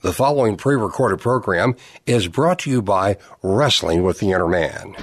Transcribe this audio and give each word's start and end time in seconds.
The 0.00 0.12
following 0.12 0.56
pre 0.56 0.76
recorded 0.76 1.18
program 1.18 1.74
is 2.06 2.28
brought 2.28 2.60
to 2.60 2.70
you 2.70 2.80
by 2.80 3.16
Wrestling 3.42 4.04
with 4.04 4.20
the 4.20 4.30
Inner 4.30 4.46
Man. 4.46 4.94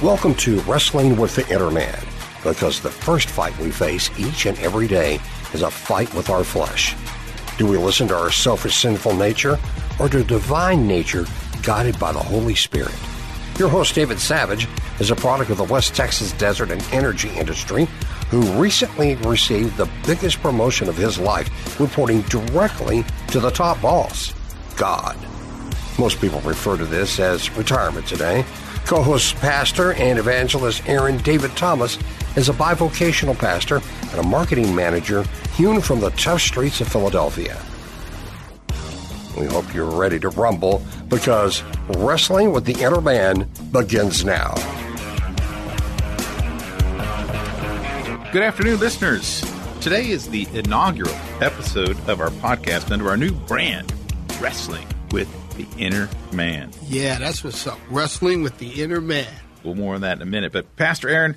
Welcome 0.00 0.36
to 0.36 0.60
Wrestling 0.60 1.16
with 1.16 1.34
the 1.34 1.44
Inner 1.52 1.72
Man, 1.72 1.98
because 2.44 2.78
the 2.78 2.92
first 2.92 3.28
fight 3.28 3.58
we 3.58 3.72
face 3.72 4.08
each 4.16 4.46
and 4.46 4.56
every 4.60 4.86
day 4.86 5.18
is 5.52 5.62
a 5.62 5.70
fight 5.72 6.14
with 6.14 6.30
our 6.30 6.44
flesh. 6.44 6.94
Do 7.58 7.66
we 7.66 7.76
listen 7.76 8.06
to 8.06 8.16
our 8.16 8.30
selfish, 8.30 8.76
sinful 8.76 9.16
nature, 9.16 9.58
or 9.98 10.08
to 10.08 10.22
divine 10.22 10.86
nature 10.86 11.26
guided 11.64 11.98
by 11.98 12.12
the 12.12 12.20
Holy 12.20 12.54
Spirit? 12.54 12.94
Your 13.58 13.68
host, 13.68 13.96
David 13.96 14.20
Savage, 14.20 14.68
is 15.00 15.10
a 15.10 15.16
product 15.16 15.50
of 15.50 15.56
the 15.56 15.64
West 15.64 15.96
Texas 15.96 16.30
desert 16.34 16.70
and 16.70 16.86
energy 16.92 17.30
industry 17.30 17.88
who 18.30 18.42
recently 18.60 19.14
received 19.16 19.76
the 19.76 19.88
biggest 20.06 20.40
promotion 20.40 20.88
of 20.88 20.96
his 20.96 21.18
life, 21.18 21.78
reporting 21.80 22.22
directly 22.22 23.04
to 23.28 23.40
the 23.40 23.50
top 23.50 23.80
boss, 23.80 24.34
God. 24.76 25.16
Most 25.98 26.20
people 26.20 26.40
refer 26.40 26.76
to 26.76 26.84
this 26.84 27.18
as 27.18 27.50
retirement 27.56 28.06
today. 28.06 28.44
Co 28.84 29.02
host, 29.02 29.34
pastor, 29.36 29.94
and 29.94 30.18
evangelist 30.18 30.88
Aaron 30.88 31.18
David 31.18 31.56
Thomas 31.56 31.98
is 32.36 32.48
a 32.48 32.52
bivocational 32.52 33.36
pastor 33.36 33.80
and 34.10 34.20
a 34.20 34.22
marketing 34.22 34.74
manager 34.74 35.24
hewn 35.54 35.80
from 35.80 36.00
the 36.00 36.10
tough 36.10 36.40
streets 36.40 36.80
of 36.80 36.88
Philadelphia. 36.88 37.60
We 39.36 39.46
hope 39.46 39.74
you're 39.74 39.90
ready 39.90 40.18
to 40.20 40.28
rumble 40.30 40.82
because 41.08 41.62
Wrestling 41.88 42.52
with 42.52 42.64
the 42.64 42.80
Inner 42.82 43.00
Man 43.00 43.48
begins 43.72 44.24
now. 44.24 44.54
Good 48.36 48.44
afternoon, 48.44 48.80
listeners. 48.80 49.40
Today 49.80 50.10
is 50.10 50.28
the 50.28 50.46
inaugural 50.52 51.14
episode 51.40 51.98
of 52.06 52.20
our 52.20 52.28
podcast 52.28 52.90
under 52.90 53.08
our 53.08 53.16
new 53.16 53.32
brand, 53.32 53.90
Wrestling 54.38 54.86
with 55.10 55.26
the 55.56 55.66
Inner 55.82 56.10
Man. 56.32 56.70
Yeah, 56.82 57.18
that's 57.18 57.42
what's 57.42 57.66
up. 57.66 57.78
Wrestling 57.88 58.42
with 58.42 58.58
the 58.58 58.82
Inner 58.82 59.00
Man. 59.00 59.26
We'll 59.64 59.74
more 59.74 59.94
on 59.94 60.02
that 60.02 60.18
in 60.18 60.22
a 60.22 60.26
minute. 60.26 60.52
But 60.52 60.76
Pastor 60.76 61.08
Aaron, 61.08 61.36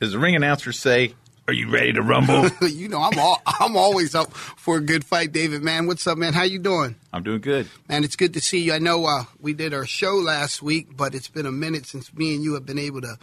as 0.00 0.12
the 0.12 0.20
ring 0.20 0.36
announcers 0.36 0.78
say, 0.78 1.16
are 1.48 1.54
you 1.54 1.70
ready 1.70 1.92
to 1.92 2.02
rumble? 2.02 2.48
you 2.68 2.88
know, 2.88 3.00
I'm 3.00 3.18
all, 3.18 3.40
I'm 3.46 3.76
always 3.76 4.14
up 4.14 4.32
for 4.34 4.78
a 4.78 4.80
good 4.80 5.04
fight, 5.04 5.32
David. 5.32 5.62
Man, 5.62 5.86
what's 5.86 6.06
up, 6.06 6.18
man? 6.18 6.32
How 6.32 6.42
you 6.42 6.58
doing? 6.58 6.96
I'm 7.12 7.22
doing 7.22 7.40
good. 7.40 7.68
Man, 7.88 8.04
it's 8.04 8.16
good 8.16 8.34
to 8.34 8.40
see 8.40 8.60
you. 8.60 8.72
I 8.72 8.78
know 8.78 9.04
uh, 9.06 9.24
we 9.40 9.52
did 9.52 9.72
our 9.72 9.86
show 9.86 10.14
last 10.14 10.60
week, 10.60 10.96
but 10.96 11.14
it's 11.14 11.28
been 11.28 11.46
a 11.46 11.52
minute 11.52 11.86
since 11.86 12.12
me 12.14 12.34
and 12.34 12.42
you 12.42 12.54
have 12.54 12.66
been 12.66 12.78
able 12.78 13.00
to 13.02 13.16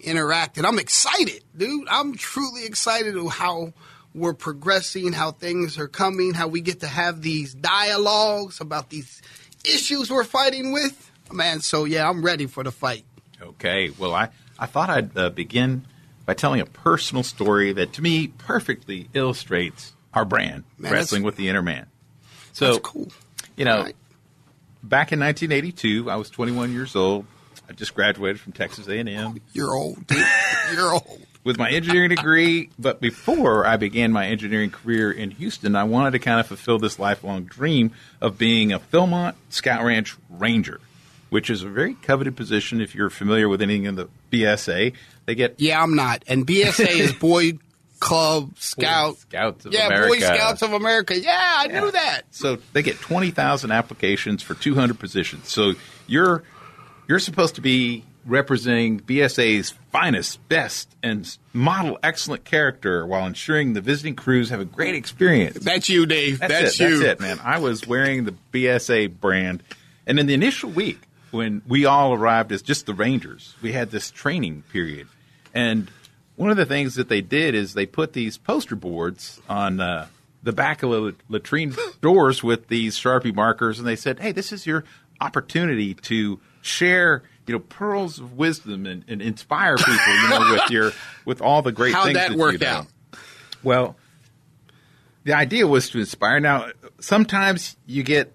interact, 0.00 0.56
and 0.56 0.66
I'm 0.66 0.78
excited, 0.78 1.42
dude. 1.56 1.86
I'm 1.88 2.14
truly 2.14 2.64
excited 2.64 3.16
of 3.16 3.28
how 3.28 3.72
we're 4.14 4.34
progressing, 4.34 5.12
how 5.12 5.32
things 5.32 5.78
are 5.78 5.88
coming, 5.88 6.34
how 6.34 6.48
we 6.48 6.60
get 6.60 6.80
to 6.80 6.86
have 6.86 7.22
these 7.22 7.54
dialogues 7.54 8.60
about 8.60 8.90
these 8.90 9.22
issues 9.64 10.10
we're 10.10 10.24
fighting 10.24 10.72
with. 10.72 11.10
Man, 11.32 11.60
so 11.60 11.84
yeah, 11.84 12.08
I'm 12.08 12.24
ready 12.24 12.46
for 12.46 12.64
the 12.64 12.72
fight. 12.72 13.04
Okay. 13.40 13.90
Well, 13.90 14.14
I, 14.14 14.30
I 14.58 14.66
thought 14.66 14.90
I'd 14.90 15.16
uh, 15.16 15.30
begin 15.30 15.86
by 16.30 16.34
telling 16.34 16.60
a 16.60 16.64
personal 16.66 17.24
story 17.24 17.72
that 17.72 17.92
to 17.92 18.00
me 18.00 18.28
perfectly 18.28 19.08
illustrates 19.14 19.94
our 20.14 20.24
brand, 20.24 20.62
Man, 20.78 20.92
Wrestling 20.92 21.24
with 21.24 21.34
the 21.34 21.48
Inner 21.48 21.60
Man. 21.60 21.86
So, 22.52 22.66
That's 22.74 22.78
cool. 22.86 23.08
you 23.56 23.64
know, 23.64 23.82
Right. 23.82 23.96
back 24.80 25.10
in 25.10 25.18
1982, 25.18 26.08
I 26.08 26.14
was 26.14 26.30
21 26.30 26.72
years 26.72 26.94
old. 26.94 27.26
I 27.68 27.72
just 27.72 27.96
graduated 27.96 28.38
from 28.38 28.52
Texas 28.52 28.86
A&M. 28.86 29.08
Oh, 29.08 29.34
you're 29.52 29.74
old, 29.74 30.06
dude. 30.06 30.24
You're 30.72 30.92
old. 30.92 31.20
with 31.42 31.58
my 31.58 31.68
engineering 31.68 32.10
degree. 32.10 32.70
But 32.78 33.00
before 33.00 33.66
I 33.66 33.76
began 33.76 34.12
my 34.12 34.26
engineering 34.28 34.70
career 34.70 35.10
in 35.10 35.32
Houston, 35.32 35.74
I 35.74 35.82
wanted 35.82 36.12
to 36.12 36.20
kind 36.20 36.38
of 36.38 36.46
fulfill 36.46 36.78
this 36.78 36.96
lifelong 37.00 37.42
dream 37.46 37.90
of 38.20 38.38
being 38.38 38.72
a 38.72 38.78
Philmont 38.78 39.34
Scout 39.48 39.82
Ranch 39.84 40.16
Ranger, 40.28 40.80
which 41.28 41.50
is 41.50 41.64
a 41.64 41.68
very 41.68 41.94
coveted 41.94 42.36
position. 42.36 42.80
If 42.80 42.94
you're 42.94 43.10
familiar 43.10 43.48
with 43.48 43.60
anything 43.62 43.86
in 43.86 43.96
the 43.96 44.08
BSA, 44.30 44.92
they 45.30 45.36
get 45.36 45.60
Yeah, 45.60 45.80
I'm 45.80 45.94
not. 45.94 46.24
And 46.26 46.44
BSA 46.44 46.88
is 46.88 47.12
Boy 47.12 47.52
Club 48.00 48.58
Scout. 48.58 49.16
Scouts 49.18 49.64
of 49.64 49.72
yeah, 49.72 49.86
America. 49.86 50.08
Boy 50.08 50.18
Scouts 50.18 50.62
of 50.62 50.72
America. 50.72 51.16
Yeah, 51.16 51.30
I 51.38 51.68
knew 51.68 51.88
that. 51.92 52.22
So 52.32 52.58
they 52.72 52.82
get 52.82 52.96
twenty 52.96 53.30
thousand 53.30 53.70
applications 53.70 54.42
for 54.42 54.54
two 54.54 54.74
hundred 54.74 54.98
positions. 54.98 55.48
So 55.48 55.74
you're 56.08 56.42
you're 57.06 57.20
supposed 57.20 57.54
to 57.54 57.60
be 57.60 58.04
representing 58.26 58.98
BSA's 58.98 59.70
finest, 59.92 60.46
best, 60.48 60.96
and 61.00 61.36
model 61.52 61.96
excellent 62.02 62.44
character 62.44 63.06
while 63.06 63.24
ensuring 63.24 63.74
the 63.74 63.80
visiting 63.80 64.16
crews 64.16 64.50
have 64.50 64.60
a 64.60 64.64
great 64.64 64.96
experience. 64.96 65.60
That's 65.60 65.88
you, 65.88 66.06
Dave. 66.06 66.40
That's, 66.40 66.52
That's, 66.52 66.80
it. 66.80 66.88
you. 66.88 66.98
That's 67.04 67.20
it, 67.20 67.24
man. 67.24 67.38
I 67.44 67.60
was 67.60 67.86
wearing 67.86 68.24
the 68.24 68.34
BSA 68.52 69.20
brand, 69.20 69.62
and 70.08 70.18
in 70.18 70.26
the 70.26 70.34
initial 70.34 70.70
week 70.70 71.06
when 71.30 71.62
we 71.66 71.84
all 71.84 72.12
arrived 72.12 72.52
as 72.52 72.62
just 72.62 72.86
the 72.86 72.94
Rangers, 72.94 73.54
we 73.62 73.72
had 73.72 73.90
this 73.90 74.10
training 74.10 74.62
period, 74.72 75.08
and 75.54 75.90
one 76.36 76.50
of 76.50 76.56
the 76.56 76.66
things 76.66 76.94
that 76.94 77.08
they 77.08 77.20
did 77.20 77.54
is 77.54 77.74
they 77.74 77.86
put 77.86 78.12
these 78.12 78.38
poster 78.38 78.76
boards 78.76 79.40
on 79.48 79.80
uh, 79.80 80.06
the 80.42 80.52
back 80.52 80.82
of 80.82 80.90
the 80.90 81.14
latrine 81.28 81.74
doors 82.00 82.42
with 82.42 82.68
these 82.68 82.96
Sharpie 82.96 83.34
markers, 83.34 83.78
and 83.78 83.86
they 83.86 83.96
said, 83.96 84.20
"Hey, 84.20 84.32
this 84.32 84.52
is 84.52 84.66
your 84.66 84.84
opportunity 85.20 85.94
to 85.94 86.40
share." 86.62 87.22
You 87.46 87.54
know, 87.54 87.60
pearls 87.60 88.20
of 88.20 88.36
wisdom 88.36 88.86
and, 88.86 89.04
and 89.08 89.20
inspire 89.20 89.76
people. 89.76 90.14
You 90.22 90.28
know, 90.28 90.52
with 90.52 90.70
your 90.70 90.92
with 91.24 91.40
all 91.42 91.62
the 91.62 91.72
great 91.72 91.94
How'd 91.94 92.04
things 92.04 92.14
that 92.14 92.28
that 92.30 92.38
work 92.38 92.62
out? 92.62 92.86
Well, 93.62 93.96
the 95.24 95.32
idea 95.34 95.66
was 95.66 95.90
to 95.90 95.98
inspire. 95.98 96.40
Now, 96.40 96.70
sometimes 97.00 97.76
you 97.86 98.02
get 98.02 98.32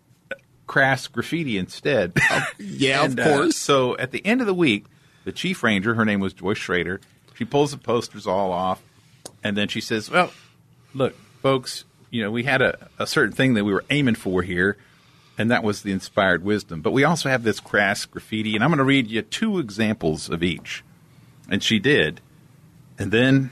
crass 0.68 1.08
graffiti 1.08 1.58
instead. 1.58 2.14
Yeah, 2.59 3.04
And, 3.04 3.20
of 3.20 3.25
uh, 3.25 3.30
course. 3.38 3.56
so 3.58 3.98
at 3.98 4.12
the 4.12 4.25
end 4.25 4.42
of 4.42 4.48
the 4.48 4.54
week, 4.54 4.86
the 5.25 5.34
chief 5.34 5.62
ranger, 5.63 5.96
her 5.96 6.06
name 6.06 6.22
was 6.22 6.34
Joyce 6.34 6.58
Schrader, 6.58 7.02
she 7.36 7.44
pulls 7.44 7.72
the 7.72 7.78
posters 7.78 8.25
all 8.25 8.52
off, 8.52 8.81
and 9.44 9.58
then 9.58 9.68
she 9.68 9.81
says, 9.81 10.09
"Well, 10.09 10.31
look, 10.94 11.16
folks, 11.41 11.84
you 12.09 12.24
know, 12.24 12.31
we 12.31 12.44
had 12.44 12.62
a, 12.62 12.88
a 12.97 13.06
certain 13.06 13.34
thing 13.36 13.56
that 13.56 13.66
we 13.66 13.74
were 13.74 13.84
aiming 13.90 14.16
for 14.16 14.41
here." 14.41 14.78
And 15.38 15.52
that 15.52 15.66
was 15.66 15.81
the 15.81 15.91
inspired 15.91 16.46
wisdom. 16.46 16.80
But 16.80 16.94
we 16.94 17.03
also 17.03 17.28
have 17.28 17.44
this 17.44 17.59
crass 17.59 18.06
graffiti, 18.06 18.56
and 18.56 18.63
I'm 18.63 18.69
going 18.69 18.78
to 18.78 18.86
read 18.86 19.08
you 19.08 19.22
two 19.22 19.59
examples 19.59 20.30
of 20.30 20.41
each. 20.41 20.81
And 21.50 21.62
she 21.62 21.78
did. 21.78 22.22
And 22.97 23.12
then 23.12 23.52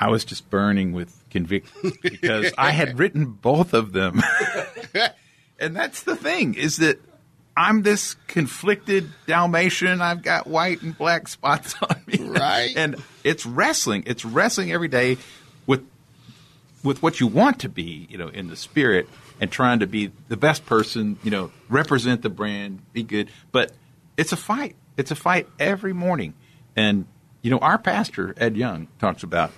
I 0.00 0.10
was 0.10 0.24
just 0.24 0.50
burning 0.50 0.92
with 0.92 1.22
conviction 1.30 1.92
because 2.02 2.52
I 2.58 2.72
had 2.72 2.98
written 2.98 3.26
both 3.26 3.72
of 3.72 3.92
them. 3.92 4.20
and 5.60 5.76
that's 5.76 6.02
the 6.02 6.16
thing 6.16 6.54
is 6.54 6.78
that 6.78 6.98
I'm 7.56 7.82
this 7.82 8.14
conflicted 8.28 9.10
Dalmatian. 9.26 10.00
I've 10.00 10.22
got 10.22 10.46
white 10.46 10.82
and 10.82 10.96
black 10.96 11.28
spots 11.28 11.74
on 11.82 12.02
me. 12.06 12.18
Right. 12.18 12.72
And 12.76 12.96
it's 13.24 13.44
wrestling. 13.44 14.04
It's 14.06 14.24
wrestling 14.24 14.72
every 14.72 14.88
day 14.88 15.18
with 15.66 15.86
with 16.82 17.02
what 17.02 17.20
you 17.20 17.26
want 17.26 17.60
to 17.60 17.68
be, 17.68 18.06
you 18.10 18.18
know, 18.18 18.28
in 18.28 18.48
the 18.48 18.56
spirit 18.56 19.08
and 19.40 19.50
trying 19.50 19.80
to 19.80 19.86
be 19.86 20.12
the 20.28 20.36
best 20.36 20.66
person, 20.66 21.18
you 21.22 21.30
know, 21.30 21.50
represent 21.68 22.22
the 22.22 22.28
brand, 22.28 22.80
be 22.92 23.02
good. 23.02 23.28
But 23.50 23.72
it's 24.16 24.32
a 24.32 24.36
fight. 24.36 24.76
It's 24.96 25.10
a 25.10 25.16
fight 25.16 25.48
every 25.58 25.92
morning. 25.92 26.34
And, 26.74 27.06
you 27.42 27.50
know, 27.50 27.58
our 27.58 27.78
pastor, 27.78 28.34
Ed 28.36 28.56
Young, 28.56 28.88
talks 28.98 29.22
about 29.22 29.52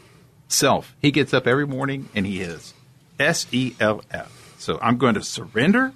self. 0.48 0.94
He 1.00 1.10
gets 1.10 1.32
up 1.32 1.46
every 1.46 1.66
morning 1.66 2.08
and 2.14 2.26
he 2.26 2.40
is 2.40 2.74
S 3.18 3.46
E 3.52 3.74
L 3.80 4.02
F. 4.10 4.54
So 4.58 4.78
I'm 4.82 4.96
going 4.96 5.14
to 5.14 5.22
surrender. 5.22 5.92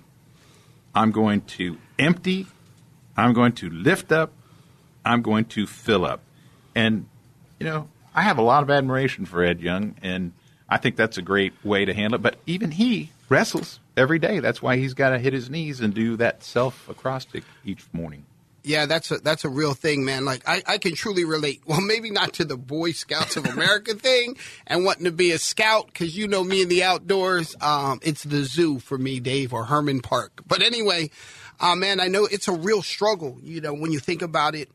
I'm 0.98 1.12
going 1.12 1.42
to 1.42 1.78
empty. 1.96 2.48
I'm 3.16 3.32
going 3.32 3.52
to 3.52 3.70
lift 3.70 4.10
up. 4.10 4.32
I'm 5.04 5.22
going 5.22 5.44
to 5.44 5.64
fill 5.64 6.04
up. 6.04 6.22
And, 6.74 7.06
you 7.60 7.66
know, 7.66 7.88
I 8.16 8.22
have 8.22 8.36
a 8.36 8.42
lot 8.42 8.64
of 8.64 8.70
admiration 8.70 9.24
for 9.24 9.44
Ed 9.44 9.60
Young, 9.60 9.94
and 10.02 10.32
I 10.68 10.76
think 10.78 10.96
that's 10.96 11.16
a 11.16 11.22
great 11.22 11.52
way 11.62 11.84
to 11.84 11.94
handle 11.94 12.16
it. 12.16 12.22
But 12.22 12.38
even 12.46 12.72
he 12.72 13.12
wrestles 13.28 13.78
every 13.96 14.18
day. 14.18 14.40
That's 14.40 14.60
why 14.60 14.76
he's 14.76 14.94
got 14.94 15.10
to 15.10 15.20
hit 15.20 15.32
his 15.32 15.48
knees 15.48 15.80
and 15.80 15.94
do 15.94 16.16
that 16.16 16.42
self 16.42 16.88
acrostic 16.88 17.44
each 17.64 17.86
morning. 17.92 18.24
Yeah, 18.68 18.84
that's 18.84 19.10
a 19.10 19.16
that's 19.16 19.46
a 19.46 19.48
real 19.48 19.72
thing, 19.72 20.04
man. 20.04 20.26
Like 20.26 20.46
I, 20.46 20.62
I 20.66 20.76
can 20.76 20.94
truly 20.94 21.24
relate. 21.24 21.62
Well, 21.68 21.80
maybe 21.80 22.10
not 22.10 22.34
to 22.34 22.44
the 22.44 22.56
Boy 22.56 22.92
Scouts 22.92 23.36
of 23.36 23.46
America 23.46 23.94
thing 24.08 24.36
and 24.66 24.84
wanting 24.84 25.04
to 25.04 25.12
be 25.12 25.32
a 25.32 25.38
scout 25.38 25.86
because 25.86 26.16
you 26.16 26.28
know 26.28 26.44
me 26.44 26.62
in 26.62 26.68
the 26.68 26.82
outdoors. 26.82 27.56
Um, 27.60 28.00
it's 28.02 28.24
the 28.24 28.44
zoo 28.44 28.78
for 28.78 28.98
me, 28.98 29.20
Dave, 29.20 29.54
or 29.54 29.64
Hermann 29.64 30.00
Park. 30.00 30.42
But 30.46 30.60
anyway, 30.60 31.10
uh, 31.60 31.76
man, 31.76 31.98
I 32.00 32.08
know 32.08 32.26
it's 32.26 32.48
a 32.48 32.52
real 32.52 32.82
struggle. 32.82 33.38
You 33.42 33.62
know, 33.62 33.72
when 33.72 33.90
you 33.90 34.00
think 34.00 34.20
about 34.20 34.54
it, 34.54 34.70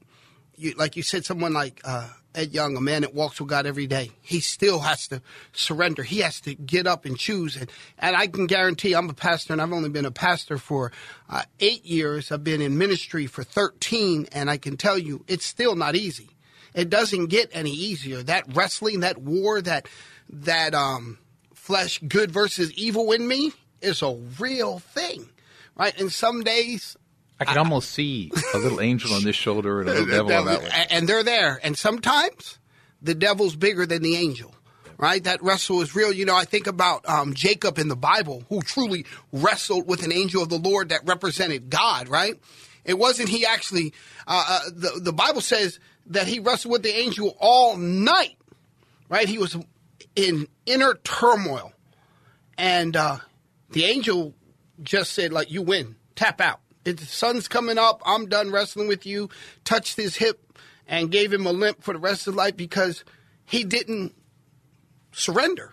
you, 0.56 0.74
like 0.74 0.96
you 0.96 1.04
said, 1.04 1.26
someone 1.26 1.54
like 1.54 1.82
uh, 1.84 2.10
Ed 2.36 2.54
Young, 2.54 2.76
a 2.76 2.82
man 2.82 3.02
that 3.02 3.14
walks 3.14 3.40
with 3.40 3.50
God 3.50 3.66
every 3.66 3.88
day, 3.88 4.12
he 4.22 4.40
still 4.40 4.80
has 4.80 5.08
to 5.10 5.22
surrender. 5.52 6.04
He 6.04 6.20
has 6.20 6.42
to 6.42 6.56
get 6.56 6.88
up 6.88 7.06
and 7.06 7.18
choose. 7.18 7.56
And, 7.56 7.72
and 8.00 8.16
I 8.16 8.28
can 8.28 8.48
guarantee 8.48 8.94
I'm 8.94 9.10
a 9.10 9.14
pastor, 9.14 9.54
and 9.54 9.62
I've 9.62 9.72
only 9.72 9.90
been 9.90 10.06
a 10.06 10.12
pastor 10.12 10.58
for 10.58 10.92
uh, 11.30 11.44
eight 11.60 11.86
years. 11.86 12.32
I've 12.32 12.44
been 12.44 12.62
in 12.62 12.78
ministry 12.78 13.28
for 13.28 13.44
13, 13.44 14.28
and 14.32 14.50
I 14.50 14.58
can 14.58 14.78
tell 14.78 14.98
you 14.98 15.24
it's 15.28 15.46
still 15.46 15.76
not 15.76 15.96
easy. 15.96 16.30
It 16.74 16.90
doesn't 16.90 17.28
get 17.28 17.50
any 17.54 17.72
easier. 17.72 18.24
That 18.24 18.56
wrestling, 18.56 19.02
that 19.02 19.20
war, 19.20 19.62
that 19.62 19.88
that 20.30 20.74
um, 20.74 21.20
flesh, 21.54 22.00
good 22.08 22.32
versus 22.32 22.72
evil 22.74 23.12
in 23.12 23.28
me, 23.28 23.52
is 23.82 24.02
a 24.02 24.16
real 24.40 24.80
thing, 24.80 25.30
right? 25.76 25.98
And 26.00 26.12
some 26.12 26.44
days 26.44 26.98
I 27.40 27.46
can 27.46 27.58
almost 27.58 27.92
see 27.92 28.32
a 28.54 28.58
little 28.58 28.80
angel 28.80 29.14
on 29.14 29.24
this 29.24 29.36
shoulder 29.36 29.82
and 29.82 29.90
a 29.90 29.94
little 29.94 30.28
devil 30.28 30.34
on 30.34 30.46
that 30.46 30.62
one. 30.62 30.72
and 30.90 31.08
they're 31.10 31.24
there. 31.24 31.60
And 31.64 31.78
sometimes 31.78 32.60
the 33.02 33.16
devil's 33.16 33.56
bigger 33.56 33.86
than 33.86 34.02
the 34.02 34.16
angel. 34.16 34.54
Right, 34.96 35.24
that 35.24 35.42
wrestle 35.44 35.82
is 35.82 35.96
real. 35.96 36.14
You 36.14 36.24
know, 36.24 36.36
I 36.36 36.46
think 36.46 36.68
about 36.68 37.10
um, 37.10 37.34
Jacob 37.34 37.78
in 37.80 37.88
the 37.90 37.96
Bible, 37.96 38.44
who 38.48 38.62
truly 38.62 39.06
wrestled 39.34 39.88
with 39.88 40.04
an 40.04 40.14
angel 40.14 40.42
of 40.44 40.50
the 40.50 40.60
Lord 40.60 40.90
that 40.90 41.02
represented 41.06 41.70
God. 41.70 42.08
Right, 42.08 42.36
it 42.86 42.94
wasn't 42.98 43.28
he 43.28 43.46
actually. 43.46 43.92
Uh, 44.28 44.46
uh, 44.48 44.70
the 44.72 45.00
the 45.02 45.12
Bible 45.12 45.42
says 45.42 45.80
that 46.06 46.28
he 46.28 46.40
wrestled 46.40 46.72
with 46.72 46.84
the 46.84 46.96
angel 46.96 47.36
all 47.40 47.76
night. 47.76 48.38
Right, 49.10 49.28
he 49.28 49.40
was 49.40 49.58
in 50.16 50.48
inner 50.68 50.94
turmoil, 51.04 51.74
and 52.58 52.96
uh, 52.96 53.18
the 53.72 53.86
angel 53.86 54.36
just 54.84 55.12
said, 55.12 55.34
"Like 55.34 55.52
you 55.52 55.64
win, 55.64 55.96
tap 56.16 56.40
out. 56.40 56.62
The 56.84 56.98
sun's 56.98 57.48
coming 57.48 57.78
up. 57.78 58.02
I'm 58.06 58.28
done 58.28 58.52
wrestling 58.52 58.88
with 58.88 59.06
you." 59.06 59.30
Touched 59.64 59.98
his 59.98 60.18
hip 60.18 60.58
and 60.88 61.12
gave 61.12 61.32
him 61.32 61.46
a 61.46 61.52
limp 61.52 61.84
for 61.84 61.94
the 61.94 62.00
rest 62.00 62.28
of 62.28 62.34
his 62.34 62.36
life 62.36 62.58
because 62.58 63.04
he 63.46 63.64
didn't 63.64 64.14
surrender. 65.12 65.72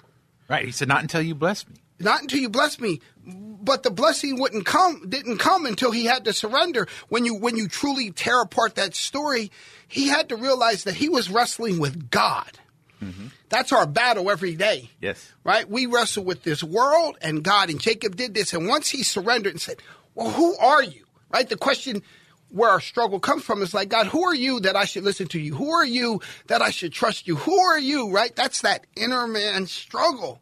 Right. 0.49 0.67
He 0.67 0.73
said, 0.73 0.89
"Not 0.89 1.03
until 1.03 1.23
you 1.23 1.35
bless 1.35 1.69
me." 1.69 1.77
Not 2.03 2.23
until 2.23 2.41
you 2.41 2.49
bless 2.49 2.81
me, 2.81 3.03
but 3.27 3.83
the 3.83 3.91
blessing 3.91 4.41
wouldn't 4.41 4.65
come. 4.65 5.07
Didn't 5.07 5.37
come 5.37 5.67
until 5.67 5.91
he 5.91 6.07
had 6.07 6.25
to 6.25 6.33
surrender. 6.33 6.89
When 7.11 7.27
you 7.27 7.35
when 7.35 7.57
you 7.57 7.69
truly 7.69 8.11
tear 8.11 8.41
apart 8.41 8.77
that 8.77 8.95
story, 8.95 9.53
he 9.87 10.09
had 10.09 10.31
to 10.31 10.37
realize 10.37 10.85
that 10.85 10.95
he 10.95 11.11
was 11.11 11.29
wrestling 11.29 11.79
with 11.79 12.11
God. 12.11 12.59
Mm-hmm. 13.03 13.27
That's 13.51 13.73
our 13.73 13.87
battle 13.87 14.31
every 14.31 14.55
day. 14.55 14.91
Yes. 15.01 15.33
Right? 15.45 15.69
We 15.69 15.87
wrestle 15.87 16.25
with 16.25 16.43
this 16.43 16.63
world 16.63 17.19
and 17.21 17.43
God, 17.43 17.69
and 17.69 17.81
Jacob 17.81 18.17
did 18.17 18.33
this. 18.33 18.55
And 18.55 18.67
once 18.67 18.89
he 18.89 19.03
surrendered 19.03 19.53
and 19.53 19.61
said, 19.61 19.83
Well, 20.15 20.31
who 20.31 20.57
are 20.57 20.83
you? 20.83 21.05
Right? 21.33 21.49
The 21.49 21.57
question 21.57 22.03
where 22.51 22.71
our 22.71 22.81
struggle 22.81 23.21
comes 23.21 23.45
from 23.45 23.63
is 23.63 23.73
like, 23.73 23.89
God, 23.89 24.07
who 24.09 24.25
are 24.25 24.35
you 24.35 24.61
that 24.61 24.75
I 24.77 24.85
should 24.85 25.05
listen 25.05 25.29
to 25.29 25.39
you? 25.39 25.55
Who 25.55 25.71
are 25.71 25.85
you 25.85 26.21
that 26.49 26.63
I 26.63 26.71
should 26.71 26.93
trust 26.93 27.29
you? 27.29 27.37
Who 27.37 27.59
are 27.59 27.79
you? 27.79 28.11
Right? 28.11 28.35
That's 28.35 28.63
that 28.63 28.87
inner 28.97 29.27
man 29.27 29.67
struggle. 29.67 30.41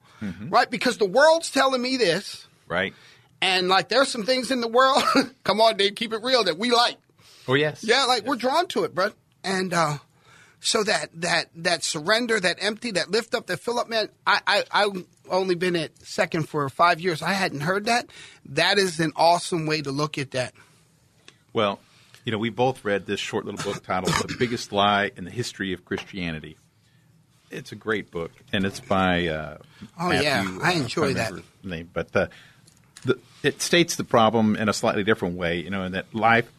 Right? 0.49 0.71
Because 0.71 0.99
the 0.99 1.07
world's 1.07 1.51
telling 1.51 1.81
me 1.81 1.97
this. 1.97 2.47
Right. 2.67 2.93
And 3.41 3.69
like 3.69 3.89
there's 3.89 4.09
some 4.09 4.25
things 4.25 4.51
in 4.51 4.61
the 4.61 4.69
world, 4.69 5.03
come 5.45 5.61
on, 5.61 5.77
Dave, 5.77 5.95
keep 5.95 6.13
it 6.13 6.23
real 6.23 6.45
that 6.45 6.59
we 6.59 6.71
like. 6.71 6.97
Oh 7.47 7.55
yes. 7.55 7.85
Yeah, 7.85 8.05
like 8.05 8.25
we're 8.25 8.37
drawn 8.37 8.67
to 8.69 8.85
it, 8.85 8.95
bro. 8.95 9.11
And 9.45 9.73
uh, 9.73 9.99
so 10.61 10.83
that 10.85 11.09
that 11.15 11.47
that 11.57 11.85
surrender, 11.85 12.39
that 12.41 12.57
empty, 12.61 12.93
that 12.93 13.11
lift 13.11 13.35
up, 13.35 13.47
that 13.47 13.61
fill 13.61 13.79
up, 13.79 13.89
man. 13.89 14.09
I 14.27 14.41
I 14.47 14.65
I 14.71 14.91
only 15.31 15.55
been 15.55 15.77
at 15.77 15.97
second 16.07 16.49
for 16.49 16.69
five 16.69 17.01
years. 17.01 17.23
I 17.23 17.33
hadn't 17.33 17.61
heard 17.61 17.87
that. 17.87 18.11
That 18.47 18.79
is 18.79 18.99
an 19.01 19.13
awesome 19.17 19.67
way 19.67 19.83
to 19.83 19.91
look 19.91 20.19
at 20.19 20.33
that. 20.33 20.55
Well, 21.53 21.81
you 22.25 22.33
know, 22.33 22.39
we 22.39 22.51
both 22.51 22.85
read 22.85 23.07
this 23.07 23.21
short 23.21 23.45
little 23.45 23.63
book 23.73 23.85
titled 23.85 24.13
"The 24.15 24.37
Biggest 24.39 24.73
Lie 24.73 25.13
in 25.17 25.25
the 25.25 25.31
History 25.31 25.73
of 25.73 25.85
Christianity." 25.85 26.57
It's 27.51 27.73
a 27.73 27.77
great 27.77 28.11
book, 28.11 28.33
and 28.53 28.67
it's 28.67 28.81
by. 28.81 29.29
Uh, 29.29 29.59
Oh, 29.99 30.09
Matthew, 30.09 30.29
yeah. 30.29 30.59
I 30.63 30.75
uh, 30.75 30.77
enjoy 30.79 31.15
can't 31.15 31.37
that. 31.37 31.43
Name, 31.65 31.89
but 31.93 32.15
uh, 32.15 32.27
the, 33.05 33.19
it 33.43 33.63
states 33.63 33.97
the 33.97 34.05
problem 34.05 34.57
in 34.57 34.69
a 34.69 34.73
slightly 34.73 35.05
different 35.05 35.37
way. 35.37 35.61
You 35.61 35.71
know, 35.71 35.85
in 35.85 35.93
that 35.93 36.13
life, 36.15 36.51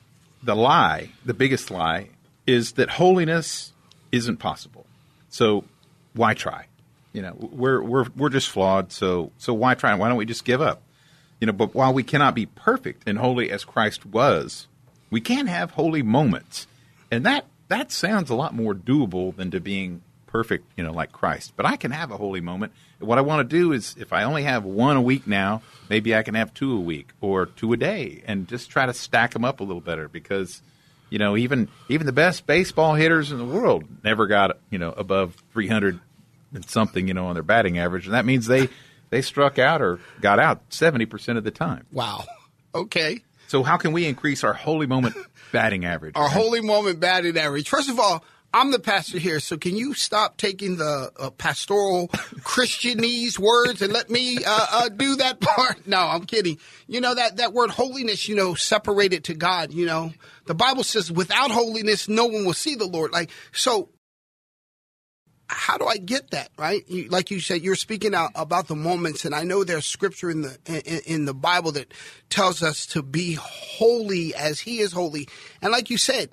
the 0.41 0.55
lie, 0.55 1.11
the 1.25 1.33
biggest 1.33 1.69
lie, 1.69 2.09
is 2.47 2.73
that 2.73 2.89
holiness 2.89 3.73
isn't 4.11 4.37
possible. 4.37 4.85
So 5.29 5.63
why 6.13 6.33
try? 6.33 6.65
You 7.13 7.21
know, 7.23 7.35
we're 7.39 7.81
we're 7.81 8.05
we're 8.15 8.29
just 8.29 8.49
flawed. 8.49 8.91
So 8.91 9.31
so 9.37 9.53
why 9.53 9.73
try? 9.73 9.93
Why 9.95 10.09
don't 10.09 10.17
we 10.17 10.25
just 10.25 10.45
give 10.45 10.61
up? 10.61 10.81
You 11.39 11.47
know, 11.47 11.53
but 11.53 11.73
while 11.73 11.93
we 11.93 12.03
cannot 12.03 12.35
be 12.35 12.45
perfect 12.45 13.07
and 13.07 13.17
holy 13.17 13.49
as 13.49 13.63
Christ 13.63 14.05
was, 14.05 14.67
we 15.09 15.21
can 15.21 15.47
have 15.47 15.71
holy 15.71 16.03
moments, 16.03 16.67
and 17.09 17.25
that 17.25 17.45
that 17.69 17.91
sounds 17.91 18.29
a 18.29 18.35
lot 18.35 18.53
more 18.53 18.75
doable 18.75 19.35
than 19.35 19.49
to 19.51 19.59
being 19.59 20.01
perfect. 20.27 20.71
You 20.75 20.83
know, 20.83 20.91
like 20.91 21.11
Christ. 21.11 21.53
But 21.55 21.65
I 21.65 21.77
can 21.77 21.91
have 21.91 22.11
a 22.11 22.17
holy 22.17 22.41
moment. 22.41 22.73
What 22.99 23.17
I 23.17 23.21
want 23.21 23.49
to 23.49 23.57
do 23.57 23.71
is, 23.71 23.95
if 23.97 24.13
I 24.13 24.23
only 24.23 24.43
have 24.43 24.65
one 24.65 24.97
a 24.97 25.01
week 25.01 25.25
now, 25.25 25.61
maybe 25.89 26.15
I 26.15 26.21
can 26.21 26.35
have 26.35 26.53
two 26.53 26.75
a 26.75 26.79
week 26.79 27.09
or 27.21 27.45
two 27.47 27.73
a 27.73 27.77
day, 27.77 28.21
and 28.27 28.47
just 28.47 28.69
try 28.69 28.85
to 28.85 28.93
stack 28.93 29.31
them 29.31 29.45
up 29.45 29.59
a 29.59 29.63
little 29.63 29.81
better 29.81 30.07
because. 30.07 30.61
You 31.09 31.19
know, 31.19 31.35
even 31.37 31.69
even 31.87 32.05
the 32.05 32.13
best 32.13 32.45
baseball 32.45 32.95
hitters 32.95 33.31
in 33.31 33.37
the 33.37 33.45
world 33.45 33.85
never 34.03 34.27
got 34.27 34.57
you 34.69 34.77
know 34.77 34.91
above 34.91 35.35
300 35.53 35.99
and 36.53 36.69
something 36.69 37.07
you 37.07 37.13
know 37.13 37.27
on 37.27 37.33
their 37.33 37.43
batting 37.43 37.77
average, 37.79 38.05
and 38.05 38.13
that 38.13 38.25
means 38.25 38.45
they 38.47 38.69
they 39.09 39.21
struck 39.21 39.57
out 39.59 39.81
or 39.81 39.99
got 40.21 40.39
out 40.39 40.61
70 40.69 41.05
percent 41.05 41.37
of 41.37 41.43
the 41.43 41.51
time. 41.51 41.85
Wow. 41.91 42.25
Okay. 42.73 43.21
So 43.47 43.63
how 43.63 43.77
can 43.77 43.93
we 43.93 44.05
increase 44.05 44.43
our 44.43 44.53
holy 44.53 44.85
moment 44.85 45.15
batting 45.51 45.85
average? 45.85 46.15
Our 46.15 46.29
holy 46.29 46.61
moment 46.61 46.99
batting 46.99 47.35
average. 47.37 47.67
First 47.67 47.89
of 47.89 47.99
all, 47.99 48.23
I'm 48.53 48.71
the 48.71 48.79
pastor 48.79 49.19
here, 49.19 49.39
so 49.39 49.57
can 49.57 49.75
you 49.75 49.93
stop 49.93 50.37
taking 50.37 50.77
the 50.77 51.11
uh, 51.19 51.29
pastoral 51.31 52.07
Christianese 52.39 53.37
words 53.37 53.81
and 53.81 53.93
let 53.93 54.09
me 54.09 54.37
uh, 54.37 54.67
uh, 54.71 54.89
do 54.89 55.15
that 55.17 55.39
part? 55.41 55.85
No, 55.85 55.99
I'm 55.99 56.25
kidding. 56.25 56.57
You 56.87 56.99
know 57.01 57.13
that 57.13 57.37
that 57.37 57.53
word 57.53 57.69
holiness, 57.69 58.27
you 58.27 58.35
know, 58.35 58.55
separated 58.55 59.25
to 59.25 59.35
God. 59.35 59.71
You 59.71 59.85
know, 59.85 60.13
the 60.45 60.55
Bible 60.55 60.83
says, 60.83 61.11
"Without 61.11 61.51
holiness, 61.51 62.09
no 62.09 62.25
one 62.25 62.45
will 62.45 62.53
see 62.53 62.75
the 62.75 62.87
Lord." 62.87 63.11
Like 63.11 63.31
so. 63.51 63.89
How 65.51 65.79
do 65.79 65.87
I 65.87 65.97
get 65.97 66.29
that 66.29 66.51
right? 66.59 66.87
You, 66.87 67.09
like 67.09 67.31
you 67.31 67.39
said, 67.39 67.63
you're 67.63 67.73
speaking 67.73 68.13
out 68.13 68.29
about 68.35 68.67
the 68.67 68.75
moments, 68.75 69.25
and 69.25 69.33
I 69.33 69.43
know 69.43 69.63
there's 69.63 69.87
scripture 69.87 70.29
in 70.29 70.41
the 70.41 70.57
in, 70.67 71.01
in 71.05 71.25
the 71.25 71.33
Bible 71.33 71.71
that 71.71 71.91
tells 72.29 72.61
us 72.61 72.85
to 72.87 73.01
be 73.01 73.33
holy 73.33 74.35
as 74.35 74.59
He 74.59 74.79
is 74.79 74.91
holy. 74.91 75.27
And 75.59 75.71
like 75.71 75.89
you 75.89 75.97
said, 75.97 76.29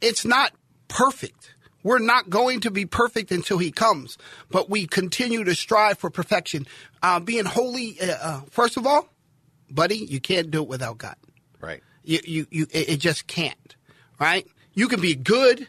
it's 0.00 0.24
not 0.24 0.52
perfect. 0.88 1.54
We're 1.82 1.98
not 1.98 2.28
going 2.28 2.60
to 2.60 2.70
be 2.70 2.84
perfect 2.84 3.30
until 3.32 3.58
he 3.58 3.70
comes, 3.70 4.18
but 4.50 4.68
we 4.68 4.86
continue 4.86 5.44
to 5.44 5.54
strive 5.54 5.98
for 5.98 6.10
perfection. 6.10 6.66
Uh, 7.02 7.20
being 7.20 7.46
holy, 7.46 7.98
uh, 8.00 8.16
uh, 8.20 8.40
first 8.50 8.76
of 8.76 8.86
all, 8.86 9.08
buddy, 9.70 9.96
you 9.96 10.20
can't 10.20 10.50
do 10.50 10.62
it 10.62 10.68
without 10.68 10.98
God. 10.98 11.16
right. 11.60 11.82
You, 12.02 12.18
you, 12.24 12.46
you, 12.50 12.66
it 12.70 12.88
it 12.90 12.96
just 12.96 13.26
can't, 13.26 13.76
right? 14.18 14.46
You 14.74 14.88
can 14.88 15.00
be 15.00 15.14
good 15.14 15.68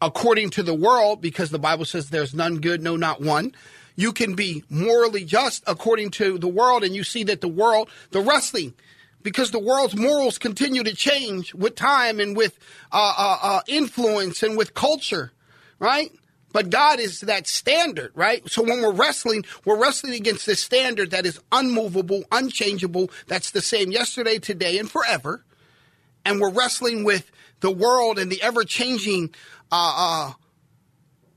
according 0.00 0.50
to 0.50 0.62
the 0.62 0.74
world 0.74 1.20
because 1.20 1.50
the 1.50 1.58
Bible 1.58 1.84
says 1.84 2.10
there's 2.10 2.34
none 2.34 2.58
good, 2.58 2.82
no, 2.82 2.96
not 2.96 3.20
one. 3.20 3.54
You 3.94 4.12
can 4.12 4.34
be 4.34 4.64
morally 4.68 5.24
just 5.24 5.62
according 5.66 6.10
to 6.12 6.38
the 6.38 6.48
world, 6.48 6.82
and 6.82 6.94
you 6.94 7.04
see 7.04 7.24
that 7.24 7.40
the 7.40 7.48
world, 7.48 7.88
the 8.10 8.20
wrestling, 8.20 8.74
because 9.22 9.50
the 9.50 9.58
world's 9.58 9.96
morals 9.96 10.38
continue 10.38 10.82
to 10.82 10.94
change 10.94 11.54
with 11.54 11.74
time 11.74 12.20
and 12.20 12.36
with 12.36 12.58
uh, 12.90 13.14
uh, 13.16 13.38
uh, 13.42 13.60
influence 13.66 14.42
and 14.42 14.56
with 14.56 14.74
culture, 14.74 15.32
right? 15.78 16.10
But 16.52 16.70
God 16.70 17.00
is 17.00 17.20
that 17.20 17.46
standard, 17.46 18.12
right? 18.14 18.48
So 18.48 18.62
when 18.62 18.82
we're 18.82 18.92
wrestling, 18.92 19.44
we're 19.64 19.80
wrestling 19.80 20.12
against 20.14 20.46
this 20.46 20.60
standard 20.60 21.10
that 21.10 21.24
is 21.24 21.40
unmovable, 21.50 22.24
unchangeable, 22.30 23.10
that's 23.26 23.50
the 23.50 23.62
same 23.62 23.90
yesterday, 23.90 24.38
today, 24.38 24.78
and 24.78 24.90
forever. 24.90 25.44
And 26.24 26.40
we're 26.40 26.52
wrestling 26.52 27.04
with 27.04 27.30
the 27.60 27.70
world 27.70 28.18
and 28.18 28.30
the 28.30 28.42
ever 28.42 28.64
changing 28.64 29.34
uh, 29.70 29.94
uh, 29.96 30.32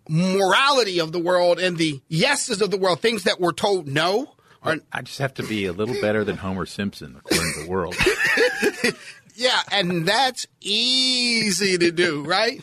morality 0.09 0.99
of 0.99 1.11
the 1.11 1.19
world 1.19 1.59
and 1.59 1.77
the 1.77 2.01
yeses 2.09 2.61
of 2.61 2.71
the 2.71 2.77
world, 2.77 2.99
things 2.99 3.23
that 3.23 3.39
we're 3.39 3.53
told 3.53 3.87
no. 3.87 4.34
I 4.91 5.01
just 5.01 5.19
have 5.19 5.33
to 5.35 5.43
be 5.43 5.65
a 5.65 5.73
little 5.73 5.99
better 6.01 6.23
than 6.23 6.37
Homer 6.37 6.65
Simpson 6.65 7.15
according 7.17 7.53
to 7.53 7.63
the 7.63 7.69
world. 7.69 7.95
yeah, 9.35 9.61
and 9.71 10.07
that's 10.07 10.47
easy 10.61 11.77
to 11.77 11.91
do, 11.91 12.23
right? 12.23 12.61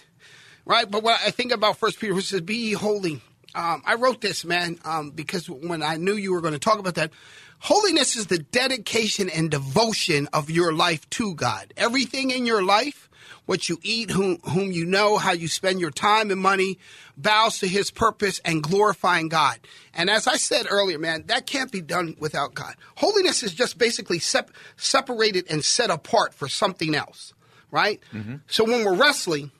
Right, 0.64 0.88
but 0.90 1.02
what 1.02 1.20
I 1.24 1.30
think 1.30 1.52
about 1.52 1.76
First 1.76 1.98
Peter, 2.00 2.14
which 2.14 2.26
says, 2.26 2.40
"Be 2.40 2.72
holy." 2.72 3.20
Um, 3.54 3.82
I 3.84 3.96
wrote 3.96 4.20
this, 4.20 4.44
man, 4.44 4.78
um, 4.84 5.10
because 5.10 5.48
when 5.48 5.82
I 5.82 5.96
knew 5.96 6.14
you 6.14 6.32
were 6.32 6.40
going 6.40 6.54
to 6.54 6.58
talk 6.58 6.78
about 6.78 6.94
that, 6.94 7.10
holiness 7.58 8.16
is 8.16 8.28
the 8.28 8.38
dedication 8.38 9.28
and 9.28 9.50
devotion 9.50 10.28
of 10.32 10.48
your 10.48 10.72
life 10.72 11.08
to 11.10 11.34
God. 11.34 11.74
Everything 11.76 12.30
in 12.30 12.46
your 12.46 12.62
life, 12.62 13.10
what 13.46 13.68
you 13.68 13.78
eat, 13.82 14.10
whom, 14.10 14.38
whom 14.48 14.70
you 14.70 14.86
know, 14.86 15.18
how 15.18 15.32
you 15.32 15.48
spend 15.48 15.80
your 15.80 15.90
time 15.90 16.30
and 16.30 16.40
money, 16.40 16.78
bows 17.16 17.58
to 17.58 17.68
His 17.68 17.90
purpose 17.90 18.40
and 18.44 18.62
glorifying 18.62 19.28
God. 19.28 19.58
And 19.94 20.08
as 20.08 20.26
I 20.26 20.36
said 20.36 20.66
earlier, 20.70 20.98
man, 20.98 21.24
that 21.26 21.46
can't 21.46 21.72
be 21.72 21.80
done 21.80 22.16
without 22.18 22.54
God. 22.54 22.74
Holiness 22.96 23.42
is 23.42 23.52
just 23.52 23.78
basically 23.78 24.18
sep- 24.18 24.52
separated 24.76 25.46
and 25.50 25.64
set 25.64 25.90
apart 25.90 26.34
for 26.34 26.48
something 26.48 26.94
else, 26.94 27.34
right? 27.70 28.00
Mm-hmm. 28.12 28.36
So 28.46 28.64
when 28.64 28.84
we're 28.84 28.94
wrestling 28.96 29.50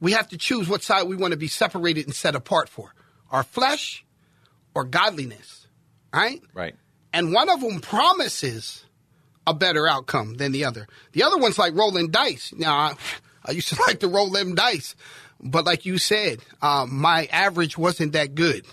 we 0.00 0.12
have 0.12 0.28
to 0.28 0.38
choose 0.38 0.68
what 0.68 0.82
side 0.82 1.08
we 1.08 1.16
want 1.16 1.32
to 1.32 1.38
be 1.38 1.48
separated 1.48 2.06
and 2.06 2.14
set 2.14 2.34
apart 2.34 2.68
for 2.68 2.94
our 3.30 3.42
flesh 3.42 4.04
or 4.74 4.84
godliness, 4.84 5.66
right? 6.12 6.42
right. 6.54 6.74
And 7.12 7.32
one 7.32 7.48
of 7.48 7.60
them 7.60 7.80
promises 7.80 8.84
a 9.46 9.54
better 9.54 9.88
outcome 9.88 10.34
than 10.34 10.52
the 10.52 10.64
other. 10.64 10.86
The 11.12 11.22
other 11.22 11.38
one's 11.38 11.58
like 11.58 11.74
rolling 11.74 12.10
dice. 12.10 12.52
Now, 12.56 12.74
I, 12.76 12.94
I 13.44 13.50
used 13.52 13.68
to 13.68 13.80
like 13.86 14.00
to 14.00 14.08
roll 14.08 14.30
them 14.30 14.54
dice, 14.54 14.94
but 15.40 15.64
like 15.64 15.86
you 15.86 15.98
said, 15.98 16.40
um, 16.62 16.94
my 16.94 17.26
average 17.26 17.78
wasn't 17.78 18.12
that 18.12 18.34
good. 18.34 18.66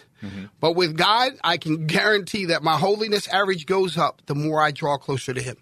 But 0.59 0.77
with 0.77 0.95
God, 0.95 1.33
I 1.43 1.57
can 1.57 1.85
guarantee 1.87 2.45
that 2.45 2.63
my 2.63 2.77
holiness 2.77 3.27
average 3.27 3.65
goes 3.65 3.97
up 3.97 4.21
the 4.25 4.35
more 4.35 4.61
I 4.61 4.71
draw 4.71 4.97
closer 4.97 5.33
to 5.33 5.41
Him. 5.41 5.57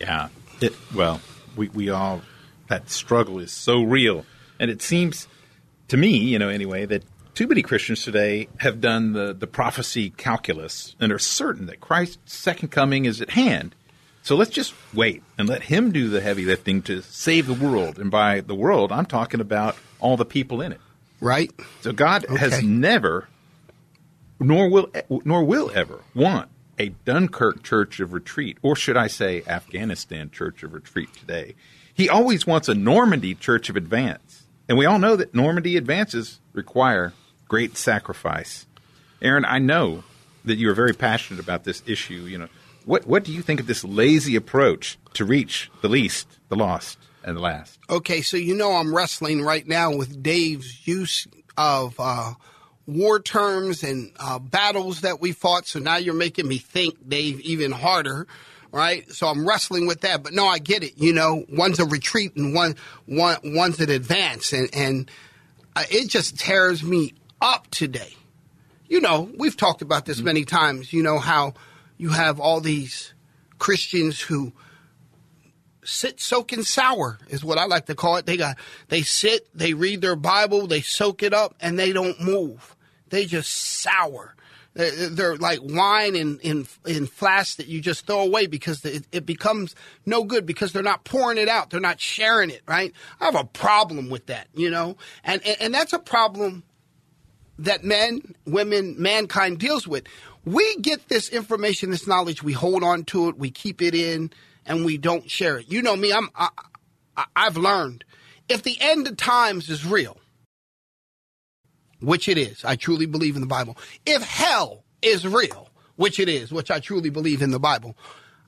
Yeah. 0.00 0.28
It 0.60 0.74
well, 0.94 1.20
we 1.56 1.68
we 1.70 1.90
all 1.90 2.22
that 2.68 2.88
struggle 2.88 3.40
is 3.40 3.50
so 3.50 3.82
real, 3.82 4.24
and 4.60 4.70
it 4.70 4.80
seems 4.80 5.26
to 5.88 5.96
me, 5.96 6.16
you 6.16 6.38
know, 6.38 6.48
anyway, 6.48 6.86
that 6.86 7.02
too 7.34 7.48
many 7.48 7.62
Christians 7.62 8.04
today 8.04 8.48
have 8.58 8.80
done 8.80 9.12
the 9.12 9.34
the 9.34 9.48
prophecy 9.48 10.10
calculus 10.10 10.94
and 11.00 11.10
are 11.10 11.18
certain 11.18 11.66
that 11.66 11.80
Christ's 11.80 12.32
second 12.32 12.68
coming 12.68 13.04
is 13.06 13.20
at 13.20 13.30
hand. 13.30 13.74
So 14.22 14.36
let's 14.36 14.50
just 14.50 14.72
wait 14.94 15.22
and 15.36 15.48
let 15.48 15.64
him 15.64 15.90
do 15.90 16.08
the 16.08 16.20
heavy 16.20 16.44
lifting 16.44 16.80
to 16.82 17.02
save 17.02 17.46
the 17.46 17.54
world. 17.54 17.98
And 17.98 18.10
by 18.10 18.40
the 18.40 18.54
world, 18.54 18.92
I'm 18.92 19.06
talking 19.06 19.40
about 19.40 19.76
all 19.98 20.16
the 20.16 20.24
people 20.24 20.60
in 20.60 20.72
it. 20.72 20.80
Right? 21.20 21.52
So 21.82 21.92
God 21.92 22.24
has 22.26 22.62
never, 22.62 23.28
nor 24.40 24.68
will 24.68 24.90
nor 25.24 25.44
will 25.44 25.70
ever 25.74 26.00
want 26.14 26.48
a 26.78 26.88
Dunkirk 27.04 27.62
church 27.62 28.00
of 28.00 28.12
retreat, 28.12 28.58
or 28.62 28.74
should 28.74 28.96
I 28.96 29.06
say, 29.06 29.42
Afghanistan 29.46 30.30
church 30.30 30.62
of 30.62 30.72
retreat 30.72 31.12
today. 31.14 31.54
He 31.94 32.08
always 32.08 32.46
wants 32.46 32.68
a 32.68 32.74
Normandy 32.74 33.34
church 33.34 33.68
of 33.68 33.76
advance, 33.76 34.44
and 34.68 34.78
we 34.78 34.86
all 34.86 34.98
know 34.98 35.14
that 35.14 35.34
Normandy 35.34 35.76
advances 35.76 36.40
require 36.52 37.12
great 37.46 37.76
sacrifice. 37.76 38.66
Aaron, 39.20 39.44
I 39.44 39.58
know 39.58 40.02
that 40.44 40.56
you 40.56 40.70
are 40.70 40.74
very 40.74 40.94
passionate 40.94 41.40
about 41.40 41.64
this 41.64 41.82
issue. 41.86 42.24
You 42.24 42.38
know, 42.38 42.48
what 42.84 43.06
what 43.06 43.24
do 43.24 43.32
you 43.32 43.42
think 43.42 43.60
of 43.60 43.66
this 43.66 43.84
lazy 43.84 44.36
approach 44.36 44.98
to 45.14 45.24
reach 45.24 45.70
the 45.80 45.88
least, 45.88 46.38
the 46.48 46.56
lost, 46.56 46.98
and 47.24 47.36
the 47.36 47.40
last? 47.40 47.78
Okay, 47.88 48.22
so 48.22 48.36
you 48.36 48.54
know 48.54 48.72
I'm 48.72 48.94
wrestling 48.94 49.42
right 49.42 49.66
now 49.66 49.94
with 49.94 50.22
Dave's 50.22 50.86
use 50.86 51.26
of 51.56 51.94
uh, 51.98 52.34
war 52.86 53.20
terms 53.20 53.82
and 53.82 54.12
uh, 54.18 54.38
battles 54.38 55.02
that 55.02 55.20
we 55.20 55.32
fought. 55.32 55.66
So 55.66 55.78
now 55.78 55.96
you're 55.96 56.14
making 56.14 56.48
me 56.48 56.58
think, 56.58 57.08
Dave, 57.08 57.40
even 57.40 57.70
harder, 57.70 58.26
right? 58.70 59.10
So 59.12 59.26
I'm 59.26 59.46
wrestling 59.46 59.86
with 59.86 60.00
that. 60.02 60.22
But 60.22 60.32
no, 60.32 60.46
I 60.46 60.58
get 60.58 60.82
it. 60.82 60.94
You 60.96 61.12
know, 61.12 61.44
one's 61.48 61.78
a 61.78 61.86
retreat 61.86 62.36
and 62.36 62.54
one 62.54 62.76
one 63.06 63.38
one's 63.44 63.80
an 63.80 63.90
advance, 63.90 64.52
and 64.52 64.68
and 64.72 65.10
uh, 65.76 65.84
it 65.90 66.08
just 66.08 66.38
tears 66.38 66.82
me 66.82 67.14
up 67.40 67.68
today. 67.70 68.14
You 68.88 69.00
know, 69.00 69.30
we've 69.38 69.56
talked 69.56 69.80
about 69.80 70.04
this 70.04 70.20
many 70.20 70.44
times. 70.44 70.92
You 70.92 71.02
know 71.02 71.18
how 71.18 71.54
you 72.02 72.08
have 72.08 72.40
all 72.40 72.60
these 72.60 73.14
Christians 73.60 74.20
who 74.20 74.52
sit 75.84 76.20
soaking 76.20 76.64
sour 76.64 77.20
is 77.28 77.44
what 77.44 77.58
I 77.58 77.66
like 77.66 77.86
to 77.86 77.94
call 77.94 78.16
it. 78.16 78.26
They 78.26 78.36
got 78.36 78.58
they 78.88 79.02
sit, 79.02 79.46
they 79.56 79.72
read 79.72 80.00
their 80.00 80.16
Bible, 80.16 80.66
they 80.66 80.80
soak 80.80 81.22
it 81.22 81.32
up, 81.32 81.54
and 81.60 81.78
they 81.78 81.92
don't 81.92 82.20
move. 82.20 82.74
They 83.10 83.24
just 83.24 83.52
sour. 83.52 84.34
They're, 84.74 85.10
they're 85.10 85.36
like 85.36 85.60
wine 85.62 86.16
in, 86.16 86.40
in 86.40 86.66
in 86.84 87.06
flasks 87.06 87.54
that 87.56 87.68
you 87.68 87.80
just 87.80 88.04
throw 88.04 88.22
away 88.22 88.48
because 88.48 88.84
it, 88.84 89.06
it 89.12 89.24
becomes 89.24 89.76
no 90.04 90.24
good 90.24 90.44
because 90.44 90.72
they're 90.72 90.82
not 90.82 91.04
pouring 91.04 91.38
it 91.38 91.48
out. 91.48 91.70
They're 91.70 91.78
not 91.78 92.00
sharing 92.00 92.50
it. 92.50 92.62
Right? 92.66 92.92
I 93.20 93.26
have 93.26 93.36
a 93.36 93.44
problem 93.44 94.10
with 94.10 94.26
that. 94.26 94.48
You 94.54 94.70
know, 94.70 94.96
and 95.22 95.40
and, 95.46 95.56
and 95.60 95.72
that's 95.72 95.92
a 95.92 96.00
problem 96.00 96.64
that 97.64 97.84
men, 97.84 98.34
women, 98.46 98.94
mankind 98.98 99.58
deals 99.58 99.86
with. 99.86 100.04
We 100.44 100.76
get 100.76 101.08
this 101.08 101.28
information, 101.28 101.90
this 101.90 102.06
knowledge, 102.06 102.42
we 102.42 102.52
hold 102.52 102.82
on 102.82 103.04
to 103.04 103.28
it, 103.28 103.38
we 103.38 103.50
keep 103.50 103.80
it 103.80 103.94
in, 103.94 104.30
and 104.66 104.84
we 104.84 104.98
don't 104.98 105.30
share 105.30 105.58
it. 105.58 105.70
You 105.70 105.82
know 105.82 105.96
me, 105.96 106.12
I'm, 106.12 106.30
I, 106.34 106.48
I've 107.36 107.56
learned 107.56 108.04
if 108.48 108.62
the 108.62 108.76
end 108.80 109.06
of 109.06 109.16
times 109.16 109.70
is 109.70 109.86
real, 109.86 110.18
which 112.00 112.28
it 112.28 112.36
is, 112.36 112.64
I 112.64 112.76
truly 112.76 113.06
believe 113.06 113.36
in 113.36 113.40
the 113.40 113.46
Bible. 113.46 113.76
If 114.04 114.22
hell 114.22 114.84
is 115.00 115.26
real, 115.26 115.70
which 115.96 116.18
it 116.18 116.28
is, 116.28 116.52
which 116.52 116.70
I 116.70 116.80
truly 116.80 117.10
believe 117.10 117.42
in 117.42 117.52
the 117.52 117.60
Bible, 117.60 117.96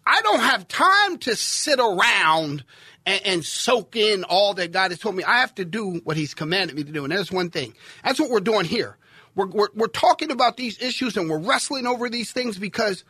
I 0.06 0.20
don't 0.22 0.40
have 0.40 0.68
time 0.68 1.18
to 1.18 1.36
sit 1.36 1.78
around 1.78 2.64
and, 3.06 3.22
and 3.24 3.44
soak 3.44 3.96
in 3.96 4.24
all 4.24 4.54
that 4.54 4.72
God 4.72 4.90
has 4.90 4.98
told 4.98 5.14
me. 5.14 5.24
I 5.24 5.38
have 5.38 5.54
to 5.56 5.64
do 5.64 6.00
what 6.04 6.16
He's 6.16 6.34
commanded 6.34 6.76
me 6.76 6.84
to 6.84 6.92
do. 6.92 7.04
And 7.04 7.12
that's 7.12 7.32
one 7.32 7.50
thing. 7.50 7.74
That's 8.02 8.20
what 8.20 8.30
we're 8.30 8.40
doing 8.40 8.66
here. 8.66 8.96
We're, 9.34 9.46
we're, 9.46 9.68
we're 9.74 9.86
talking 9.88 10.30
about 10.30 10.56
these 10.56 10.80
issues 10.80 11.16
and 11.16 11.28
we're 11.28 11.38
wrestling 11.38 11.86
over 11.86 12.08
these 12.08 12.32
things 12.32 12.58
because 12.58 13.04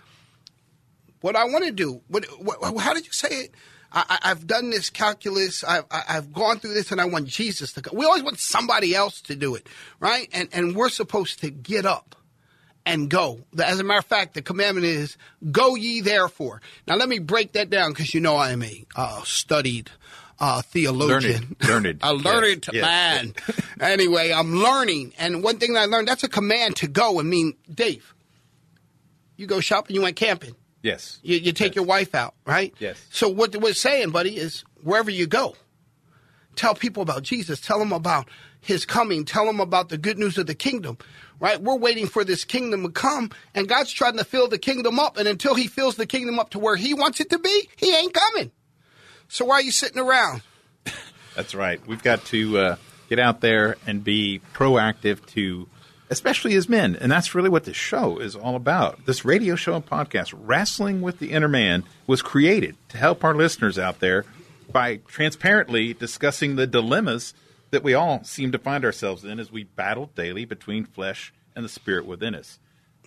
what 1.21 1.37
I 1.37 1.45
want 1.45 1.64
to 1.64 1.73
do, 1.73 2.02
what, 2.09 2.25
what, 2.38 2.78
how 2.78 2.95
did 2.95 3.07
you 3.07 3.12
say 3.12 3.28
it? 3.28 3.54
I, 3.95 4.19
I've 4.23 4.47
done 4.47 4.71
this 4.71 4.90
calculus. 4.90 5.62
I've, 5.62 5.85
I've 5.90 6.33
gone 6.33 6.59
through 6.59 6.75
this, 6.75 6.90
and 6.90 7.00
I 7.00 7.04
want 7.04 7.28
Jesus 7.28 7.73
to. 7.75 7.81
go. 7.81 7.90
We 7.95 8.04
always 8.04 8.25
want 8.25 8.38
somebody 8.40 8.95
else 8.95 9.21
to 9.23 9.37
do 9.37 9.54
it, 9.54 9.69
right? 10.00 10.28
And 10.33 10.49
and 10.52 10.75
we're 10.75 10.88
supposed 10.88 11.38
to 11.40 11.50
get 11.50 11.87
up 11.87 12.16
and 12.85 13.09
go. 13.09 13.40
As 13.62 13.78
a 13.78 13.85
matter 13.85 14.00
of 14.00 14.04
fact, 14.04 14.35
the 14.35 14.43
commandment 14.43 14.87
is 14.87 15.16
"Go 15.52 15.76
ye 15.76 16.00
therefore." 16.00 16.61
Now, 16.88 16.97
let 16.97 17.09
me 17.09 17.21
break 17.21 17.52
that 17.52 17.71
down 17.71 17.93
because 17.93 18.14
you 18.14 18.21
know 18.21 18.37
I 18.37 18.50
am 18.50 18.62
a 18.62 18.85
uh, 18.97 19.23
studied 19.23 19.90
uh, 20.38 20.62
theologian, 20.62 21.57
Learned. 21.62 21.85
Learned. 21.85 22.00
a 22.03 22.12
learned 22.14 22.67
Yes, 22.73 22.75
yes. 22.75 22.83
man. 22.83 23.35
anyway, 23.81 24.33
I'm 24.33 24.55
learning, 24.57 25.12
and 25.19 25.43
one 25.43 25.59
thing 25.59 25.75
that 25.75 25.81
I 25.81 25.87
learned 25.87 26.09
that's 26.09 26.25
a 26.25 26.29
command 26.29 26.76
to 26.76 26.88
go. 26.88 27.21
I 27.21 27.23
mean, 27.23 27.55
Dave, 27.73 28.14
you 29.37 29.47
go 29.47 29.61
shopping, 29.61 29.95
you 29.97 30.03
went 30.03 30.17
camping. 30.17 30.55
Yes. 30.83 31.19
You, 31.23 31.38
you 31.38 31.53
take 31.53 31.71
Yes. 31.73 31.76
your 31.76 31.85
wife 31.87 32.14
out, 32.14 32.35
right? 32.47 32.75
Yes. 32.79 33.03
So 33.11 33.29
what 33.29 33.57
we're 33.57 33.73
saying, 33.73 34.11
buddy, 34.11 34.37
is 34.37 34.64
wherever 34.83 35.11
you 35.11 35.26
go, 35.26 35.57
tell 36.57 36.75
people 36.75 37.03
about 37.03 37.23
Jesus. 37.23 37.61
Tell 37.61 37.79
them 37.79 37.93
about 37.93 38.29
His 38.61 38.85
coming. 38.85 39.25
Tell 39.25 39.47
them 39.47 39.61
about 39.61 39.88
the 39.88 39.97
good 39.99 40.19
news 40.19 40.37
of 40.37 40.47
the 40.47 40.55
kingdom, 40.55 40.99
right? 41.41 41.61
We're 41.61 41.76
waiting 41.79 42.07
for 42.07 42.23
this 42.23 42.45
kingdom 42.45 42.83
to 42.83 42.91
come, 42.91 43.31
and 43.55 43.67
God's 43.67 43.93
trying 43.93 44.19
to 44.19 44.25
fill 44.25 44.47
the 44.49 44.59
kingdom 44.59 44.99
up. 45.00 45.17
And 45.17 45.26
until 45.26 45.55
He 45.55 45.69
fills 45.69 45.97
the 45.97 46.07
kingdom 46.07 46.38
up 46.38 46.50
to 46.50 46.59
where 46.59 46.76
He 46.76 46.93
wants 46.93 47.19
it 47.21 47.31
to 47.31 47.38
be, 47.38 47.69
He 47.76 47.95
ain't 47.97 48.12
coming. 48.12 48.50
So 49.35 49.45
why 49.47 49.57
are 49.57 49.62
you 49.62 49.73
sitting 49.73 49.99
around? 49.99 50.43
That's 51.35 51.57
right. 51.57 51.85
We've 51.88 52.05
got 52.05 52.25
to 52.26 52.57
uh, 52.57 52.76
get 53.09 53.19
out 53.19 53.41
there 53.41 53.76
and 53.85 54.05
be 54.05 54.41
proactive 54.53 55.26
to, 55.31 55.67
especially 56.09 56.55
as 56.55 56.69
men. 56.69 56.95
And 56.95 57.11
that's 57.11 57.35
really 57.35 57.49
what 57.49 57.64
this 57.64 57.76
show 57.76 58.19
is 58.19 58.37
all 58.37 58.55
about. 58.55 59.07
This 59.07 59.25
radio 59.25 59.57
show 59.57 59.75
and 59.75 59.85
podcast, 59.85 60.33
Wrestling 60.38 61.00
with 61.00 61.19
the 61.19 61.33
Inner 61.33 61.49
Man, 61.49 61.83
was 62.07 62.23
created 62.23 62.76
to 62.91 62.97
help 62.97 63.25
our 63.25 63.35
listeners 63.35 63.76
out 63.76 63.99
there 63.99 64.25
by 64.71 64.99
transparently 65.09 65.95
discussing 65.95 66.55
the 66.55 66.69
dilemmas 66.69 67.35
that 67.73 67.83
we 67.83 67.93
all 67.93 68.23
seem 68.23 68.53
to 68.53 68.59
find 68.59 68.85
ourselves 68.85 69.25
in 69.25 69.41
as 69.41 69.50
we 69.50 69.64
battle 69.64 70.12
daily 70.14 70.45
between 70.45 70.85
flesh 70.85 71.35
and 71.57 71.64
the 71.64 71.69
spirit 71.69 72.07
within 72.07 72.37
us. 72.37 72.61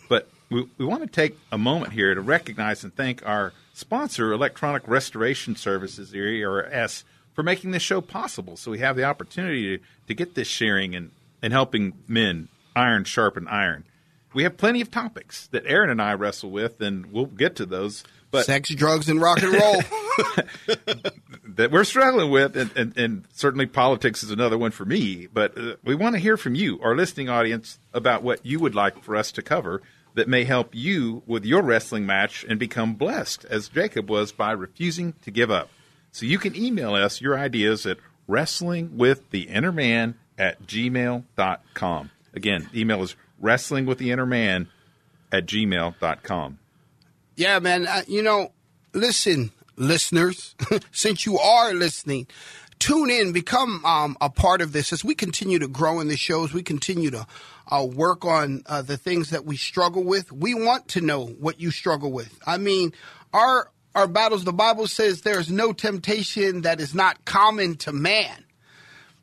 But 0.08 0.30
we, 0.50 0.68
we 0.78 0.86
want 0.86 1.02
to 1.02 1.08
take 1.08 1.38
a 1.52 1.58
moment 1.58 1.94
here 1.94 2.14
to 2.14 2.22
recognize 2.22 2.84
and 2.84 2.96
thank 2.96 3.26
our 3.26 3.54
sponsor, 3.74 4.32
Electronic 4.32 4.88
Restoration 4.88 5.56
Services, 5.56 6.14
ERS, 6.14 7.04
for 7.34 7.44
making 7.44 7.72
this 7.72 7.84
show 7.84 8.02
possible. 8.02 8.58
So 8.58 8.72
we 8.72 8.80
have 8.80 8.96
the 8.96 9.04
opportunity 9.04 9.78
to, 9.78 9.84
to 10.08 10.14
get 10.14 10.36
this 10.36 10.48
sharing 10.48 10.96
and, 10.96 11.12
and 11.42 11.54
helping 11.54 11.94
men 12.08 12.48
iron 12.76 13.04
sharpen 13.04 13.48
iron. 13.48 13.84
We 14.34 14.44
have 14.44 14.58
plenty 14.58 14.82
of 14.82 14.92
topics 14.92 15.48
that 15.48 15.64
Aaron 15.66 15.90
and 15.90 16.02
I 16.02 16.14
wrestle 16.14 16.52
with, 16.52 16.80
and 16.82 17.12
we'll 17.12 17.26
get 17.26 17.56
to 17.58 17.66
those. 17.66 18.04
But 18.30 18.46
Sex, 18.46 18.70
drugs, 18.70 19.10
and 19.10 19.22
rock 19.22 19.42
and 19.42 19.54
roll. 19.54 19.82
that 21.48 21.70
we're 21.72 21.84
struggling 21.84 22.30
with, 22.30 22.56
and, 22.58 22.76
and, 22.76 22.98
and 22.98 23.24
certainly 23.34 23.66
politics 23.66 24.24
is 24.24 24.32
another 24.32 24.58
one 24.58 24.72
for 24.72 24.86
me. 24.86 25.28
But 25.28 25.58
uh, 25.58 25.76
we 25.84 25.96
want 25.96 26.16
to 26.16 26.20
hear 26.20 26.38
from 26.38 26.56
you, 26.56 26.80
our 26.82 26.96
listening 26.96 27.30
audience, 27.30 27.80
about 27.94 28.22
what 28.22 28.46
you 28.46 28.60
would 28.60 28.76
like 28.76 29.02
for 29.04 29.16
us 29.16 29.32
to 29.34 29.42
cover 29.42 29.82
that 30.18 30.28
may 30.28 30.44
help 30.46 30.74
you 30.74 31.22
with 31.28 31.46
your 31.46 31.62
wrestling 31.62 32.04
match 32.08 32.44
and 32.50 32.60
become 32.60 32.96
blessed, 32.96 33.46
as 33.46 33.70
Jacob 33.70 34.10
was 34.10 34.32
by 34.32 34.52
refusing 34.52 35.14
to 35.22 35.30
give 35.30 35.52
up. 35.52 35.70
So 36.12 36.26
you 36.26 36.40
can 36.40 36.56
email 36.56 36.96
us 36.96 37.22
your 37.22 37.38
ideas 37.38 37.86
at 37.86 37.98
wrestlingwiththeinnerman 38.28 40.16
at 40.36 40.64
gmail.com. 40.64 42.12
Again, 42.34 42.70
email 42.74 43.04
is 43.04 43.16
wrestlingwiththeinnerman 43.42 44.68
at 45.32 45.46
gmail.com. 45.46 46.60
Yeah, 47.36 47.60
man. 47.60 47.88
You 48.08 48.24
know, 48.24 48.52
listen, 48.94 49.52
listeners, 49.76 50.56
since 50.92 51.28
you 51.28 51.38
are 51.38 51.76
listening, 51.76 52.26
tune 52.80 53.10
in, 53.10 53.32
become 53.32 53.84
um, 53.86 54.18
a 54.22 54.30
part 54.30 54.62
of 54.62 54.72
this 54.72 54.94
as 54.94 55.04
we 55.04 55.16
continue 55.16 55.60
to 55.60 55.68
grow 55.68 56.00
in 56.00 56.08
the 56.08 56.18
shows. 56.18 56.54
We 56.54 56.64
continue 56.64 57.12
to 57.12 57.28
uh, 57.72 57.86
work 57.86 58.26
on 58.26 58.64
uh, 58.66 58.82
the 58.82 58.98
things 58.98 59.30
that 59.32 59.46
we 59.46 59.58
struggle 59.58 60.04
with. 60.04 60.32
We 60.32 60.54
want 60.54 60.88
to 60.90 61.02
know 61.02 61.26
what 61.26 61.60
you 61.60 61.72
struggle 61.72 62.12
with. 62.12 62.38
I 62.46 62.58
mean, 62.58 62.94
our 63.34 63.72
our 63.96 64.08
battles. 64.08 64.44
The 64.44 64.54
Bible 64.54 64.88
says 64.88 65.22
there's 65.22 65.50
no 65.50 65.74
temptation 65.74 66.62
that 66.62 66.80
is 66.80 66.94
not 66.94 67.26
common 67.26 67.78
to 67.78 67.92
man 67.92 68.46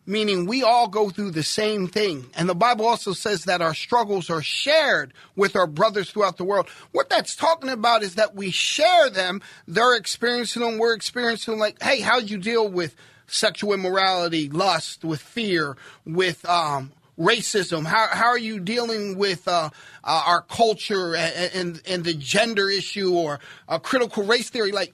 meaning 0.06 0.46
we 0.46 0.62
all 0.62 0.88
go 0.88 1.11
through 1.11 1.30
the 1.30 1.42
same 1.42 1.87
thing. 1.88 2.26
And 2.37 2.49
the 2.49 2.54
Bible 2.54 2.87
also 2.87 3.12
says 3.12 3.44
that 3.44 3.62
our 3.62 3.75
struggles 3.75 4.30
are 4.30 4.42
shared 4.42 5.12
with 5.37 5.56
our 5.56 5.66
brothers 5.66 6.11
throughout 6.11 6.37
the 6.37 6.44
world. 6.44 6.68
What 6.92 7.08
that's 7.08 7.34
talking 7.37 7.70
about 7.70 8.02
is 8.02 8.16
that 8.16 8.34
we 8.34 8.50
share 8.50 9.11
them. 9.11 9.40
They're 9.66 9.96
experiencing 9.96 10.62
them. 10.62 10.78
We're 10.78 10.94
experiencing 10.94 11.52
them. 11.52 11.61
Like, 11.61 11.82
hey, 11.82 12.00
how'd 12.00 12.30
you 12.30 12.38
deal 12.38 12.68
with 12.68 12.94
sexual 13.26 13.73
immorality, 13.73 14.49
lust, 14.50 15.04
with 15.04 15.20
fear, 15.20 15.76
with 16.04 16.44
um, 16.46 16.92
racism? 17.18 17.87
How 17.87 18.08
how 18.08 18.26
are 18.26 18.38
you 18.38 18.61
dealing 18.61 19.16
with 19.16 19.49
uh, 19.49 19.70
uh, 20.02 20.23
our 20.26 20.42
culture 20.42 21.16
and, 21.16 21.54
and 21.54 21.82
and 21.87 22.04
the 22.04 22.14
gender 22.14 22.68
issue 22.68 23.14
or 23.14 23.40
critical 23.82 24.25
race 24.25 24.50
theory? 24.50 24.73
Like, 24.73 24.92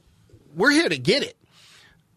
we're 0.54 0.70
here 0.70 0.88
to 0.88 0.98
get 0.98 1.22
it, 1.22 1.36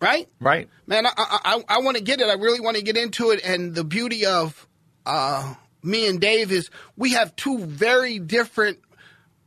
right? 0.01 0.27
Right. 0.39 0.69
Man, 0.88 1.05
I 1.05 1.12
I, 1.17 1.63
I 1.67 1.79
want 1.79 1.97
to 1.97 2.03
get 2.03 2.19
it. 2.21 2.27
I 2.27 2.33
really 2.33 2.59
want 2.59 2.77
to 2.77 2.83
get 2.83 2.97
into 2.97 3.31
it. 3.31 3.41
And 3.43 3.73
the 3.75 3.83
beauty 3.83 4.25
of 4.25 4.67
uh, 5.05 5.53
me 5.81 6.07
and 6.07 6.19
Dave 6.19 6.51
is 6.51 6.69
we 6.97 7.12
have 7.13 7.35
two 7.35 7.59
very 7.59 8.19
different 8.19 8.79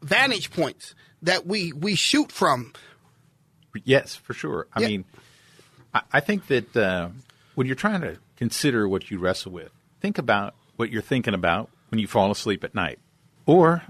vantage 0.03 0.51
points 0.51 0.95
that 1.23 1.47
we 1.47 1.73
we 1.73 1.95
shoot 1.95 2.31
from. 2.33 2.73
Yes, 3.85 4.17
for 4.17 4.33
sure. 4.33 4.67
I 4.73 4.81
Yeah. 4.81 4.89
mean, 4.89 5.05
I, 5.95 6.01
I 6.15 6.21
think 6.21 6.47
that 6.49 6.77
uh, 6.77 7.09
when 7.55 7.67
you're 7.67 7.77
trying 7.77 8.01
to 8.03 8.19
consider 8.37 8.89
what 8.89 9.11
you 9.11 9.19
wrestle 9.19 9.53
with, 9.53 9.71
think 10.01 10.19
about 10.19 10.55
what 10.77 10.91
you're 10.91 11.03
thinking 11.03 11.35
about 11.35 11.71
when 11.91 11.99
you 11.99 12.07
fall 12.07 12.31
asleep 12.31 12.65
at 12.65 12.75
night, 12.75 12.99
or 13.47 13.83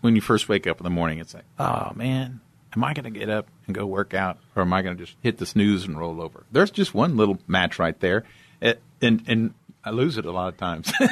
when 0.00 0.14
you 0.14 0.20
first 0.22 0.48
wake 0.48 0.66
up 0.66 0.78
in 0.78 0.84
the 0.84 0.90
morning. 0.90 1.18
It's 1.18 1.34
like, 1.34 1.44
oh 1.58 1.92
man, 1.94 2.40
am 2.74 2.84
I 2.84 2.94
going 2.94 3.12
to 3.12 3.18
get 3.18 3.28
up 3.28 3.46
and 3.68 3.74
go 3.76 3.86
work 3.86 4.14
out, 4.14 4.38
or 4.56 4.62
am 4.62 4.72
I 4.72 4.82
going 4.82 4.96
to 4.96 5.04
just 5.04 5.16
hit 5.22 5.38
the 5.38 5.46
snooze 5.46 5.84
and 5.84 5.96
roll 5.98 6.20
over? 6.20 6.42
There's 6.50 6.70
just 6.72 6.92
one 6.94 7.16
little 7.16 7.38
match 7.46 7.78
right 7.78 7.98
there, 8.00 8.24
It- 8.60 8.82
and 9.00 9.22
and 9.28 9.54
I 9.84 9.90
lose 9.90 10.18
it 10.18 10.24
a 10.26 10.32
lot 10.32 10.48
of 10.48 10.56
times. 10.56 10.92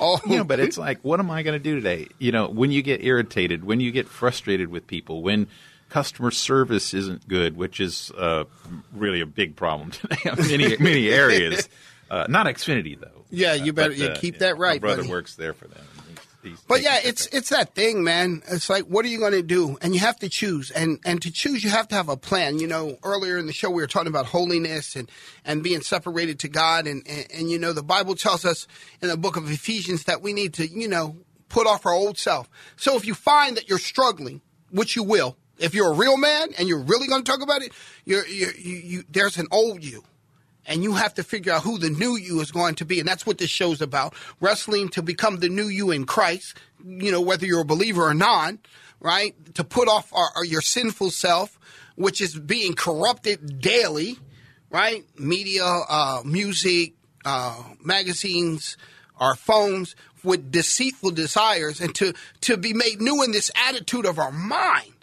Oh, 0.00 0.18
you 0.26 0.38
know, 0.38 0.44
but 0.44 0.60
it's 0.60 0.78
like, 0.78 0.98
what 1.02 1.20
am 1.20 1.30
I 1.30 1.42
going 1.42 1.52
to 1.58 1.62
do 1.62 1.74
today? 1.74 2.08
You 2.18 2.32
know, 2.32 2.48
when 2.48 2.70
you 2.72 2.82
get 2.82 3.04
irritated, 3.04 3.64
when 3.64 3.80
you 3.80 3.90
get 3.90 4.08
frustrated 4.08 4.68
with 4.70 4.86
people, 4.86 5.22
when 5.22 5.46
customer 5.88 6.30
service 6.30 6.94
isn't 6.94 7.28
good, 7.28 7.56
which 7.56 7.78
is 7.78 8.10
uh, 8.16 8.44
really 8.94 9.20
a 9.20 9.26
big 9.26 9.56
problem 9.56 9.90
today 9.92 10.16
in 10.24 10.36
many 10.36 10.76
many 10.78 11.08
areas. 11.08 11.68
Uh, 12.10 12.24
not 12.26 12.46
Xfinity 12.46 12.98
though. 12.98 13.26
Yeah, 13.28 13.52
you 13.52 13.70
Uh, 13.72 13.74
better- 13.74 13.90
but, 13.90 13.98
you 13.98 14.06
uh, 14.06 14.16
keep 14.16 14.38
that 14.38 14.56
right, 14.56 14.80
My 14.80 14.86
brother 14.88 15.02
buddy. 15.02 15.10
works 15.10 15.34
there 15.36 15.52
for 15.52 15.68
them. 15.68 15.84
He's, 16.50 16.58
he's 16.58 16.66
But 16.66 16.82
yeah, 16.82 16.98
it's 17.02 17.26
it's 17.26 17.50
that 17.50 17.74
thing, 17.74 18.04
man. 18.04 18.42
It's 18.48 18.68
like, 18.68 18.84
what 18.84 19.04
are 19.04 19.08
you 19.08 19.18
going 19.18 19.32
to 19.32 19.42
do? 19.42 19.78
And 19.82 19.94
you 19.94 20.00
have 20.00 20.18
to 20.20 20.28
choose. 20.28 20.70
And 20.70 20.98
and 21.04 21.20
to 21.22 21.30
choose, 21.30 21.64
you 21.64 21.70
have 21.70 21.88
to 21.88 21.94
have 21.94 22.08
a 22.08 22.16
plan. 22.16 22.58
You 22.58 22.66
know, 22.66 22.98
earlier 23.02 23.38
in 23.38 23.46
the 23.46 23.52
show, 23.52 23.70
we 23.70 23.82
were 23.82 23.86
talking 23.86 24.08
about 24.08 24.26
holiness 24.26 24.96
and 24.96 25.10
and 25.44 25.62
being 25.62 25.80
separated 25.80 26.38
to 26.40 26.48
God. 26.48 26.86
And 26.86 27.06
and, 27.08 27.26
and 27.32 27.50
you 27.50 27.58
know, 27.58 27.72
the 27.72 27.82
Bible 27.82 28.14
tells 28.14 28.44
us 28.44 28.66
in 29.00 29.08
the 29.08 29.16
book 29.16 29.36
of 29.36 29.50
Ephesians 29.50 30.04
that 30.04 30.22
we 30.22 30.32
need 30.32 30.54
to, 30.54 30.66
you 30.66 30.88
know, 30.88 31.16
put 31.48 31.66
off 31.66 31.86
our 31.86 31.92
old 31.92 32.18
self. 32.18 32.48
So 32.76 32.96
if 32.96 33.06
you 33.06 33.14
find 33.14 33.56
that 33.56 33.68
you're 33.68 33.78
struggling, 33.78 34.40
which 34.70 34.96
you 34.96 35.02
will, 35.02 35.36
if 35.58 35.74
you're 35.74 35.92
a 35.92 35.96
real 35.96 36.16
man 36.16 36.48
and 36.58 36.68
you're 36.68 36.82
really 36.82 37.08
going 37.08 37.22
to 37.24 37.30
talk 37.30 37.42
about 37.42 37.62
it, 37.62 37.72
you're, 38.04 38.26
you're, 38.26 38.54
you 38.54 38.76
you 38.76 39.04
there's 39.10 39.38
an 39.38 39.46
old 39.50 39.82
you 39.82 40.04
and 40.68 40.84
you 40.84 40.92
have 40.94 41.14
to 41.14 41.24
figure 41.24 41.52
out 41.52 41.62
who 41.62 41.78
the 41.78 41.90
new 41.90 42.16
you 42.16 42.40
is 42.40 42.52
going 42.52 42.76
to 42.76 42.84
be. 42.84 43.00
And 43.00 43.08
that's 43.08 43.26
what 43.26 43.38
this 43.38 43.50
show's 43.50 43.80
about. 43.80 44.14
Wrestling 44.40 44.90
to 44.90 45.02
become 45.02 45.38
the 45.38 45.48
new 45.48 45.66
you 45.66 45.90
in 45.90 46.04
Christ, 46.04 46.56
you 46.86 47.10
know, 47.10 47.20
whether 47.20 47.46
you're 47.46 47.62
a 47.62 47.64
believer 47.64 48.02
or 48.06 48.14
not, 48.14 48.54
right? 49.00 49.34
To 49.54 49.64
put 49.64 49.88
off 49.88 50.12
our, 50.12 50.28
our- 50.36 50.44
your 50.44 50.60
sinful 50.60 51.10
self, 51.10 51.58
which 51.96 52.20
is 52.20 52.38
being 52.38 52.74
corrupted 52.74 53.60
daily, 53.60 54.18
right? 54.70 55.04
Media, 55.18 55.64
uh, 55.64 56.20
music, 56.24 56.92
uh, 57.24 57.60
magazines, 57.82 58.76
our 59.18 59.34
phones 59.34 59.96
with 60.22 60.52
deceitful 60.52 61.10
desires 61.12 61.80
and 61.80 61.94
to, 61.94 62.12
to 62.42 62.56
be 62.56 62.72
made 62.72 63.00
new 63.00 63.22
in 63.22 63.32
this 63.32 63.50
attitude 63.68 64.04
of 64.04 64.18
our 64.18 64.30
mind. 64.32 64.97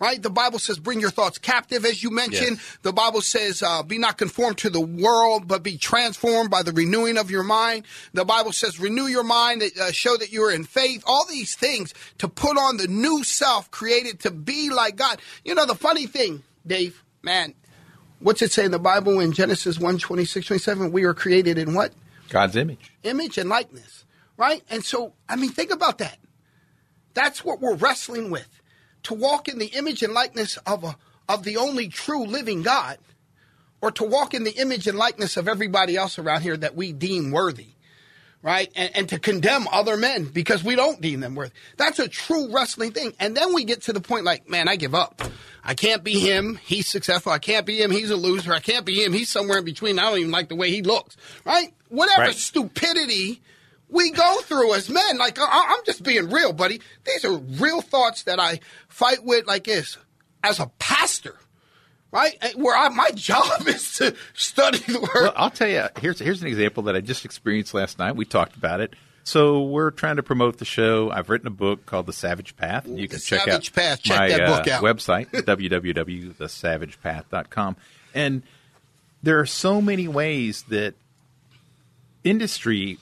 Right? 0.00 0.20
The 0.20 0.30
Bible 0.30 0.58
says, 0.58 0.78
bring 0.78 0.98
your 0.98 1.10
thoughts 1.10 1.36
captive, 1.36 1.84
as 1.84 2.02
you 2.02 2.10
mentioned. 2.10 2.56
Yes. 2.56 2.78
The 2.80 2.92
Bible 2.92 3.20
says, 3.20 3.62
uh, 3.62 3.82
be 3.82 3.98
not 3.98 4.16
conformed 4.16 4.56
to 4.58 4.70
the 4.70 4.80
world, 4.80 5.46
but 5.46 5.62
be 5.62 5.76
transformed 5.76 6.50
by 6.50 6.62
the 6.62 6.72
renewing 6.72 7.18
of 7.18 7.30
your 7.30 7.42
mind. 7.42 7.84
The 8.14 8.24
Bible 8.24 8.52
says, 8.52 8.80
renew 8.80 9.08
your 9.08 9.24
mind, 9.24 9.62
uh, 9.62 9.92
show 9.92 10.16
that 10.16 10.32
you 10.32 10.42
are 10.44 10.50
in 10.50 10.64
faith. 10.64 11.04
All 11.06 11.26
these 11.28 11.54
things 11.54 11.92
to 12.16 12.28
put 12.28 12.56
on 12.56 12.78
the 12.78 12.88
new 12.88 13.22
self 13.22 13.70
created 13.70 14.20
to 14.20 14.30
be 14.30 14.70
like 14.70 14.96
God. 14.96 15.20
You 15.44 15.54
know, 15.54 15.66
the 15.66 15.74
funny 15.74 16.06
thing, 16.06 16.44
Dave, 16.66 17.04
man, 17.22 17.52
what's 18.20 18.40
it 18.40 18.52
say 18.52 18.64
in 18.64 18.70
the 18.70 18.78
Bible 18.78 19.20
in 19.20 19.32
Genesis 19.32 19.78
1 19.78 19.98
26, 19.98 20.46
27? 20.46 20.92
We 20.92 21.04
are 21.04 21.12
created 21.12 21.58
in 21.58 21.74
what? 21.74 21.92
God's 22.30 22.56
image. 22.56 22.90
image 23.02 23.36
and 23.36 23.50
likeness, 23.50 24.06
right? 24.38 24.62
And 24.70 24.82
so, 24.82 25.12
I 25.28 25.36
mean, 25.36 25.50
think 25.50 25.70
about 25.70 25.98
that. 25.98 26.16
That's 27.12 27.44
what 27.44 27.60
we're 27.60 27.74
wrestling 27.74 28.30
with. 28.30 28.59
To 29.04 29.14
walk 29.14 29.48
in 29.48 29.58
the 29.58 29.66
image 29.66 30.02
and 30.02 30.12
likeness 30.12 30.56
of 30.66 30.84
a 30.84 30.96
of 31.28 31.44
the 31.44 31.56
only 31.56 31.88
true 31.88 32.24
living 32.26 32.62
God, 32.62 32.98
or 33.80 33.90
to 33.92 34.04
walk 34.04 34.34
in 34.34 34.44
the 34.44 34.50
image 34.50 34.86
and 34.86 34.98
likeness 34.98 35.36
of 35.36 35.46
everybody 35.48 35.96
else 35.96 36.18
around 36.18 36.42
here 36.42 36.56
that 36.56 36.74
we 36.74 36.92
deem 36.92 37.30
worthy, 37.30 37.68
right? 38.42 38.68
And, 38.74 38.90
and 38.96 39.08
to 39.10 39.18
condemn 39.20 39.68
other 39.68 39.96
men 39.96 40.24
because 40.24 40.64
we 40.64 40.74
don't 40.74 41.00
deem 41.00 41.20
them 41.20 41.36
worthy. 41.36 41.52
That's 41.76 42.00
a 42.00 42.08
true 42.08 42.52
wrestling 42.52 42.90
thing. 42.92 43.14
And 43.20 43.36
then 43.36 43.54
we 43.54 43.64
get 43.64 43.82
to 43.82 43.92
the 43.92 44.00
point 44.00 44.24
like, 44.24 44.48
man, 44.48 44.68
I 44.68 44.74
give 44.76 44.94
up. 44.94 45.22
I 45.62 45.74
can't 45.74 46.02
be 46.02 46.18
him. 46.18 46.56
He's 46.64 46.88
successful. 46.88 47.30
I 47.32 47.38
can't 47.38 47.64
be 47.64 47.80
him. 47.80 47.90
He's 47.92 48.10
a 48.10 48.16
loser. 48.16 48.52
I 48.52 48.60
can't 48.60 48.84
be 48.84 49.04
him. 49.04 49.12
He's 49.12 49.28
somewhere 49.28 49.58
in 49.58 49.64
between. 49.64 49.98
I 49.98 50.02
don't 50.10 50.18
even 50.18 50.30
like 50.32 50.48
the 50.48 50.56
way 50.56 50.70
he 50.70 50.82
looks, 50.82 51.16
right? 51.44 51.72
Whatever 51.90 52.22
Right. 52.22 52.34
stupidity 52.34 53.40
we 53.90 54.10
go 54.10 54.40
through 54.42 54.74
as 54.74 54.88
men. 54.90 55.18
Like, 55.18 55.38
I- 55.38 55.74
I'm 55.76 55.84
just 55.84 56.02
being 56.02 56.30
real, 56.30 56.52
buddy. 56.52 56.80
These 57.04 57.24
are 57.24 57.36
real 57.36 57.80
thoughts 57.82 58.22
that 58.24 58.38
I 58.40 58.60
fight 58.88 59.24
with 59.24 59.46
like 59.46 59.64
this 59.64 59.96
as 60.44 60.58
a 60.60 60.66
pastor, 60.78 61.36
right? 62.12 62.36
Where 62.56 62.76
I, 62.76 62.88
my 62.88 63.10
job 63.14 63.66
is 63.66 63.94
to 63.98 64.14
study 64.34 64.78
the 64.78 65.00
word. 65.00 65.10
Well, 65.14 65.32
I'll 65.36 65.50
tell 65.50 65.68
you. 65.68 65.86
Here's 66.00 66.18
here's 66.18 66.40
an 66.42 66.48
example 66.48 66.84
that 66.84 66.96
I 66.96 67.00
just 67.00 67.24
experienced 67.24 67.74
last 67.74 67.98
night. 67.98 68.16
We 68.16 68.24
talked 68.24 68.56
about 68.56 68.80
it. 68.80 68.94
So 69.22 69.62
we're 69.64 69.90
trying 69.90 70.16
to 70.16 70.22
promote 70.22 70.56
the 70.58 70.64
show. 70.64 71.10
I've 71.10 71.28
written 71.28 71.46
a 71.46 71.50
book 71.50 71.84
called 71.84 72.06
The 72.06 72.12
Savage 72.12 72.56
Path. 72.56 72.86
and 72.86 72.98
You 72.98 73.06
The 73.06 73.16
can 73.16 73.20
check 73.22 73.40
Savage 73.44 73.68
out 73.70 73.74
Path. 73.74 74.02
Check 74.02 74.18
my 74.18 74.28
that 74.28 74.46
book 74.46 74.66
uh, 74.66 74.70
out. 74.76 74.82
website 74.82 75.30
www.thesavagepath.com. 76.40 77.76
And 78.14 78.42
there 79.22 79.38
are 79.38 79.46
so 79.46 79.80
many 79.82 80.08
ways 80.08 80.62
that 80.68 80.94
industry 82.24 82.98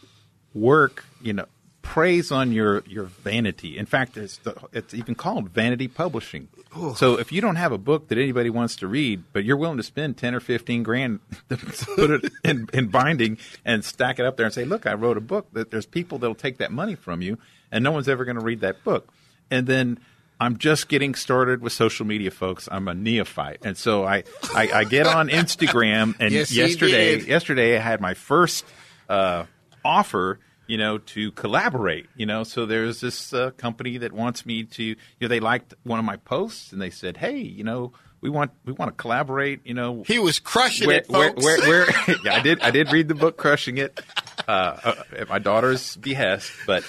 work, 0.61 1.05
you 1.23 1.33
know, 1.33 1.47
preys 1.83 2.31
on 2.31 2.53
your, 2.53 2.83
your 2.87 3.05
vanity. 3.05 3.79
In 3.79 3.87
fact, 3.87 4.16
it's, 4.16 4.38
the, 4.38 4.55
it's 4.73 4.92
even 4.92 5.14
called 5.14 5.51
vanity 5.51 5.88
publishing. 5.88 6.49
So 6.97 7.18
if 7.18 7.33
you 7.33 7.40
don't 7.40 7.57
have 7.57 7.73
a 7.73 7.79
book 7.79 8.09
that 8.09 8.18
anybody 8.18 8.51
wants 8.51 8.77
to 8.77 8.87
read, 8.87 9.25
but 9.33 9.42
you're 9.42 9.57
willing 9.57 9.79
to 9.79 9.83
spend 9.83 10.18
10 10.18 10.35
or 10.35 10.40
15 10.40 10.83
grand 10.83 11.21
to 11.49 11.57
put 11.57 12.11
it 12.11 12.33
in, 12.44 12.68
in 12.75 12.88
binding 12.88 13.38
and 13.64 13.85
stack 13.85 14.18
it 14.18 14.27
up 14.27 14.37
there 14.37 14.44
and 14.44 14.55
say, 14.55 14.64
look, 14.64 14.87
I 14.87 14.92
wrote 14.94 15.16
a 15.16 15.23
book, 15.23 15.47
that 15.55 15.71
there's 15.71 15.87
people 15.87 16.18
that'll 16.18 16.35
take 16.35 16.59
that 16.59 16.71
money 16.71 16.94
from 16.94 17.23
you 17.23 17.38
and 17.73 17.83
no 17.83 17.90
one's 17.90 18.09
ever 18.09 18.25
going 18.25 18.37
to 18.37 18.44
read 18.44 18.61
that 18.61 18.85
book. 18.85 19.12
And 19.51 19.66
then 19.66 19.99
I'm 20.40 20.59
just 20.59 20.88
getting 20.88 21.14
started 21.14 21.62
with 21.62 21.73
social 21.73 22.07
media, 22.07 22.31
folks. 22.31 22.68
I'm 22.71 22.87
a 22.87 22.94
neophyte, 22.94 23.59
and 23.64 23.77
so 23.77 24.05
I 24.05 24.25
I, 24.55 24.71
I 24.73 24.85
get 24.85 25.07
on 25.07 25.29
Instagram. 25.31 26.14
And 26.21 26.33
Yes, 26.33 26.53
yesterday, 26.53 27.21
yesterday 27.21 27.77
I 27.77 27.81
had 27.81 28.01
my 28.01 28.14
first 28.14 28.64
uh, 29.09 29.47
offer, 29.85 30.38
you 30.68 30.78
know, 30.78 30.98
to 30.98 31.33
collaborate. 31.33 32.07
You 32.14 32.26
know, 32.26 32.44
so 32.44 32.66
there's 32.66 33.00
this 33.00 33.33
uh, 33.33 33.50
company 33.57 33.98
that 33.98 34.12
wants 34.12 34.46
me 34.46 34.62
to. 34.64 34.85
You 34.85 34.96
know, 35.20 35.28
they 35.28 35.40
liked 35.40 35.74
one 35.83 35.98
of 35.98 36.04
my 36.04 36.16
posts, 36.16 36.72
and 36.72 36.81
they 36.81 36.90
said, 36.90 37.16
"Hey, 37.16 37.38
you 37.38 37.64
know, 37.64 37.92
we 38.20 38.31
want 38.31 38.52
we 38.64 38.72
want 38.72 38.90
to 38.90 39.02
collaborate." 39.02 39.66
You 39.66 39.74
know, 39.74 40.04
He 40.07 40.20
was 40.20 40.38
crushing 40.38 40.87
where, 40.87 40.98
it, 40.98 41.07
folks. 41.07 41.44
where, 41.44 41.59
where 41.61 41.87
yeah, 42.24 42.35
I 42.37 42.40
did 42.40 42.61
I 42.61 42.70
did 42.70 42.92
read 42.92 43.09
the 43.09 43.14
book 43.16 43.37
Crushing 43.37 43.78
It 43.78 43.98
uh, 44.46 44.50
uh, 44.85 44.94
at 45.16 45.28
my 45.28 45.38
daughter's 45.40 45.96
behest, 45.96 46.52
but 46.66 46.85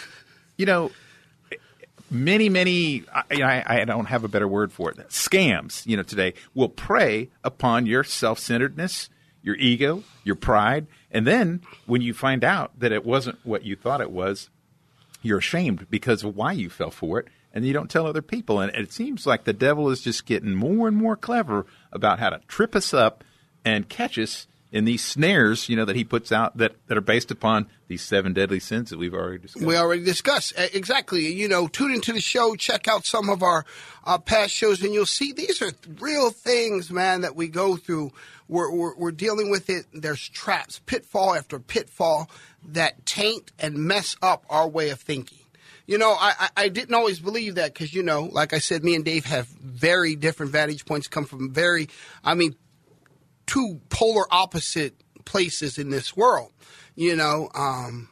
you 0.58 0.66
know, 0.66 0.92
many 2.12 2.50
many 2.50 3.04
I, 3.14 3.24
you 3.32 3.40
know, 3.40 3.46
I, 3.46 3.82
I 3.82 3.86
don't 3.86 4.06
have 4.06 4.24
a 4.24 4.28
better 4.28 4.48
word 4.48 4.72
for 4.74 4.92
it. 4.92 4.98
Scams, 5.10 5.86
you 5.88 5.96
know, 5.98 6.04
today 6.04 6.34
will 6.54 6.70
prey 6.70 7.30
upon 7.44 7.86
your 7.86 8.04
self 8.04 8.40
centeredness, 8.40 9.10
your 9.42 9.56
ego, 9.56 10.04
your 10.24 10.36
pride, 10.36 10.88
and 11.12 11.26
then 11.26 11.62
when 11.86 12.02
you 12.02 12.14
find 12.14 12.44
out 12.44 12.80
that 12.80 12.92
it 12.92 13.06
wasn't 13.06 13.40
what 13.44 13.64
you 13.64 13.76
thought 13.76 14.02
it 14.02 14.12
was, 14.12 14.50
you're 15.22 15.40
ashamed 15.40 15.88
because 15.90 16.24
of 16.24 16.36
why 16.36 16.52
you 16.52 16.70
fell 16.70 16.92
for 16.92 17.20
it 17.20 17.28
and 17.54 17.66
you 17.66 17.74
don't 17.74 17.90
tell 17.90 18.06
other 18.06 18.22
people. 18.22 18.60
And 18.60 18.74
it 18.76 18.94
seems 18.94 19.26
like 19.26 19.44
the 19.44 19.54
devil 19.54 19.90
is 19.90 20.02
just 20.02 20.26
getting 20.26 20.54
more 20.54 20.88
and 20.88 20.96
more 20.96 21.16
clever 21.16 21.66
about 21.92 22.20
how 22.20 22.30
to 22.30 22.42
trip 22.48 22.76
us 22.76 22.94
up 22.94 23.24
and 23.66 23.90
catch 23.90 24.18
us 24.18 24.48
in 24.72 24.86
these 24.86 25.04
snares 25.04 25.68
you 25.68 25.76
know 25.76 25.86
that 25.86 25.96
he 25.96 26.04
puts 26.04 26.32
out 26.32 26.56
that, 26.58 26.76
that 26.88 26.98
are 26.98 27.02
based 27.02 27.32
upon 27.32 27.68
these 27.88 28.02
seven 28.02 28.34
deadly 28.34 28.60
sins 28.60 28.92
that 28.92 29.00
we've 29.00 29.14
already 29.14 29.40
discussed 29.40 29.66
We 29.66 29.76
already 29.76 30.04
discussed 30.04 30.54
exactly. 30.58 31.34
You 31.34 31.48
know, 31.48 31.68
tune 31.68 31.92
into 31.92 32.14
the 32.14 32.22
show, 32.22 32.56
check 32.56 32.88
out 32.88 33.06
some 33.06 33.30
of 33.30 33.42
our 33.42 33.66
uh, 34.06 34.20
past 34.20 34.54
shows, 34.54 34.84
and 34.84 34.94
you'll 34.94 35.06
see 35.06 35.34
these 35.34 35.62
are 35.62 35.72
real 36.00 36.30
things, 36.30 36.92
man, 36.92 37.22
that 37.22 37.36
we 37.36 37.48
go 37.48 37.76
through. 37.76 38.12
We're, 38.48 38.72
we're, 38.72 38.96
we're 38.96 39.12
dealing 39.12 39.50
with 39.50 39.70
it. 39.70 39.86
There's 39.94 40.28
traps, 40.28 40.80
pitfall 40.86 41.36
after 41.36 41.60
pitfall 41.60 42.30
that 42.70 43.06
taint 43.06 43.52
and 43.60 43.76
mess 43.76 44.16
up 44.22 44.46
our 44.50 44.68
way 44.68 44.90
of 44.90 45.00
thinking. 45.00 45.38
You 45.86 45.98
know, 45.98 46.16
I, 46.20 46.50
I 46.56 46.70
didn't 46.70 46.94
always 46.94 47.20
believe 47.20 47.56
that 47.56 47.74
because, 47.74 47.94
you 47.94 48.04
know, 48.04 48.30
like 48.32 48.54
I 48.54 48.60
said, 48.60 48.84
me 48.84 48.94
and 48.94 49.04
Dave 49.04 49.26
have 49.26 49.48
very 49.48 50.16
different 50.16 50.52
vantage 50.52 50.86
points, 50.86 51.08
come 51.08 51.26
from 51.26 51.52
very, 51.52 51.90
I 52.24 52.36
mean, 52.36 52.56
two 53.50 53.82
polar 53.90 54.26
opposite 54.32 54.94
places 55.26 55.80
in 55.80 55.90
this 55.90 56.16
world. 56.16 56.52
You 56.96 57.16
know, 57.16 57.50
um, 57.56 58.10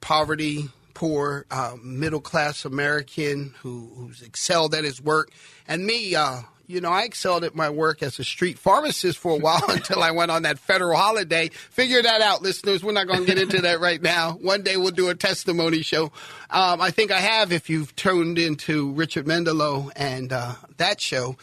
poverty, 0.00 0.70
poor, 0.94 1.44
uh, 1.50 1.76
middle 1.82 2.20
class 2.20 2.64
American 2.64 3.54
who, 3.60 3.92
who's 3.96 4.22
excelled 4.22 4.74
at 4.74 4.84
his 4.84 5.00
work. 5.02 5.30
And 5.68 5.84
me, 5.84 6.14
uh, 6.14 6.40
you 6.66 6.80
know, 6.80 6.90
I 6.90 7.02
excelled 7.02 7.44
at 7.44 7.54
my 7.54 7.68
work 7.68 8.02
as 8.02 8.18
a 8.18 8.24
street 8.24 8.58
pharmacist 8.58 9.18
for 9.18 9.32
a 9.32 9.38
while 9.38 9.64
until 9.68 10.02
I 10.02 10.12
went 10.12 10.30
on 10.30 10.42
that 10.44 10.58
federal 10.58 10.96
holiday. 10.96 11.48
Figure 11.48 12.00
that 12.00 12.22
out, 12.22 12.40
listeners. 12.40 12.82
We're 12.82 12.92
not 12.92 13.08
going 13.08 13.20
to 13.20 13.26
get 13.26 13.38
into 13.38 13.60
that 13.62 13.80
right 13.80 14.00
now. 14.00 14.38
One 14.40 14.62
day 14.62 14.78
we'll 14.78 14.92
do 14.92 15.10
a 15.10 15.14
testimony 15.14 15.82
show. 15.82 16.12
Um, 16.48 16.80
I 16.80 16.90
think 16.90 17.10
I 17.10 17.18
have 17.18 17.52
if 17.52 17.68
you've 17.68 17.94
tuned 17.94 18.38
into 18.38 18.92
Richard 18.92 19.26
Mendelow 19.26 19.90
and 19.96 20.32
uh, 20.32 20.54
that 20.78 20.98
show. 20.98 21.36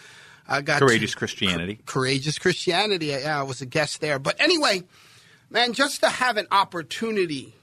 I 0.48 0.62
got 0.62 0.80
Courageous 0.80 1.14
Christianity. 1.14 1.80
Courageous 1.86 2.40
Christianity. 2.40 3.08
Yeah, 3.08 3.40
I 3.40 3.44
was 3.44 3.62
a 3.62 3.66
guest 3.66 4.02
there. 4.02 4.18
But 4.20 4.40
anyway, 4.40 4.84
man, 5.50 5.74
just 5.74 6.02
to 6.02 6.10
have 6.10 6.38
an 6.38 6.48
opportunity 6.52 7.54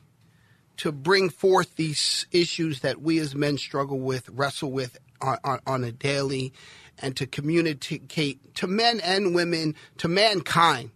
to 0.79 0.92
bring 0.92 1.31
forth 1.31 1.77
these 1.77 2.27
issues 2.33 2.81
that 2.81 3.01
we 3.01 3.18
as 3.18 3.35
men 3.35 3.57
struggle 3.57 4.01
with, 4.01 4.29
wrestle 4.29 4.70
with 4.70 4.99
on, 5.20 5.38
on, 5.44 5.61
on 5.66 5.85
a 5.85 5.92
daily, 5.92 6.53
and 6.99 7.16
to 7.16 7.27
communicate 7.27 8.55
to 8.57 8.66
men 8.66 9.01
and 9.01 9.35
women, 9.35 9.75
to 9.99 10.09
mankind. 10.09 10.90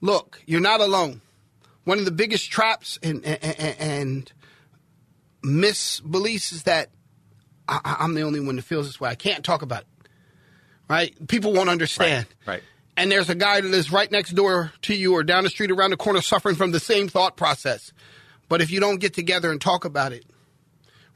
Look, 0.00 0.42
you're 0.46 0.60
not 0.60 0.80
alone. 0.80 1.20
One 1.84 1.98
of 1.98 2.04
the 2.04 2.10
biggest 2.10 2.50
traps 2.50 2.98
and, 3.02 3.24
and, 3.24 3.76
and 3.78 4.32
misbeliefs 5.42 6.52
is 6.52 6.64
that 6.64 6.90
I, 7.68 7.96
I'm 8.00 8.14
the 8.14 8.22
only 8.22 8.40
one 8.40 8.56
that 8.56 8.62
feels 8.62 8.86
this 8.86 9.00
way. 9.00 9.10
I 9.10 9.14
can't 9.14 9.44
talk 9.44 9.62
about 9.62 9.82
it. 9.82 9.86
Right? 10.90 11.14
People 11.28 11.52
won't 11.52 11.70
understand. 11.70 12.26
Right. 12.44 12.54
right. 12.54 12.62
And 12.96 13.10
there's 13.10 13.30
a 13.30 13.34
guy 13.34 13.60
that 13.60 13.66
lives 13.66 13.92
right 13.92 14.10
next 14.10 14.32
door 14.32 14.72
to 14.82 14.94
you 14.94 15.14
or 15.14 15.22
down 15.22 15.44
the 15.44 15.50
street 15.50 15.70
around 15.70 15.90
the 15.90 15.96
corner 15.96 16.20
suffering 16.20 16.56
from 16.56 16.72
the 16.72 16.80
same 16.80 17.08
thought 17.08 17.36
process. 17.36 17.92
But 18.48 18.60
if 18.60 18.70
you 18.72 18.80
don't 18.80 18.98
get 18.98 19.14
together 19.14 19.52
and 19.52 19.60
talk 19.60 19.84
about 19.84 20.12
it, 20.12 20.26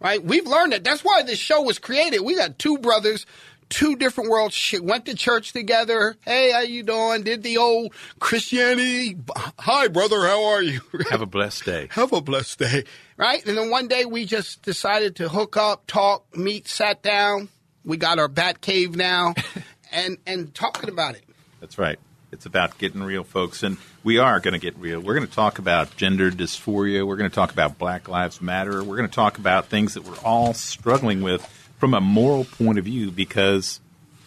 right? 0.01 0.23
We've 0.23 0.47
learned 0.47 0.73
that. 0.73 0.85
That's 0.85 1.03
why 1.03 1.23
this 1.25 1.39
show 1.39 1.61
was 1.61 1.81
created. 1.81 2.21
We 2.21 2.37
got 2.37 2.59
two 2.59 2.79
brothers, 2.79 3.27
two 3.69 3.97
different 3.97 4.31
worlds, 4.31 4.75
went 4.81 5.07
to 5.07 5.17
church 5.17 5.53
together. 5.53 6.17
Hey, 6.25 6.53
how 6.53 6.61
you 6.61 6.85
doing? 6.85 7.25
Did 7.25 7.43
the 7.43 7.59
old 7.59 7.93
Christianity. 8.21 9.19
Hi, 9.59 9.89
brother. 9.89 10.25
How 10.25 10.45
are 10.45 10.63
you? 10.63 10.81
Have 11.11 11.21
a 11.21 11.27
blessed 11.27 11.65
day. 11.65 11.89
Have 11.91 12.13
a 12.13 12.21
blessed 12.21 12.61
day. 12.61 12.85
Right? 13.17 13.45
And 13.45 13.59
then 13.59 13.71
one 13.71 13.89
day 13.89 14.05
we 14.05 14.25
just 14.25 14.63
decided 14.63 15.17
to 15.17 15.29
hook 15.29 15.57
up, 15.57 15.87
talk, 15.89 16.37
meet, 16.37 16.69
sat 16.69 17.03
down. 17.03 17.49
We 17.85 17.99
got 17.99 18.19
our 18.19 18.29
bat 18.29 18.61
cave 18.61 18.97
now 18.97 19.35
and, 19.95 20.19
and 20.27 20.55
talking 20.55 20.91
about 20.91 21.15
it. 21.15 21.25
That's 21.61 21.79
right. 21.79 21.99
It's 22.33 22.47
about 22.47 22.77
getting 22.79 23.03
real, 23.03 23.23
folks. 23.23 23.63
And 23.63 23.79
we 24.03 24.19
are 24.19 24.41
going 24.41 24.55
to 24.55 24.59
get 24.59 24.77
real. 24.77 25.01
We're 25.01 25.15
going 25.15 25.27
to 25.27 25.33
talk 25.33 25.61
about 25.61 25.97
gender 25.97 26.31
dysphoria. 26.31 27.07
We're 27.07 27.17
going 27.17 27.31
to 27.31 27.35
talk 27.35 27.53
about 27.53 27.79
Black 27.79 28.09
Lives 28.09 28.43
Matter. 28.43 28.83
We're 28.83 28.97
going 28.97 29.09
to 29.09 29.15
talk 29.15 29.39
about 29.39 29.67
things 29.67 29.95
that 29.95 30.05
we're 30.05 30.19
all 30.25 30.53
struggling 30.53 31.23
with 31.23 31.47
from 31.79 31.95
a 31.95 32.01
moral 32.01 32.45
point 32.45 32.79
of 32.79 32.87
view 32.87 33.13
because 33.13 33.81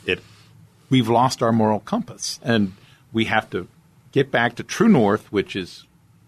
it 0.06 0.19
we've 0.89 1.10
lost 1.10 1.43
our 1.43 1.51
moral 1.51 1.82
compass 1.82 2.39
and 2.43 2.73
we 3.12 3.25
have 3.25 3.49
to 3.49 3.67
get 4.13 4.32
back 4.32 4.56
to 4.56 4.63
true 4.63 4.88
north, 4.88 5.30
which 5.32 5.56
is 5.56 5.86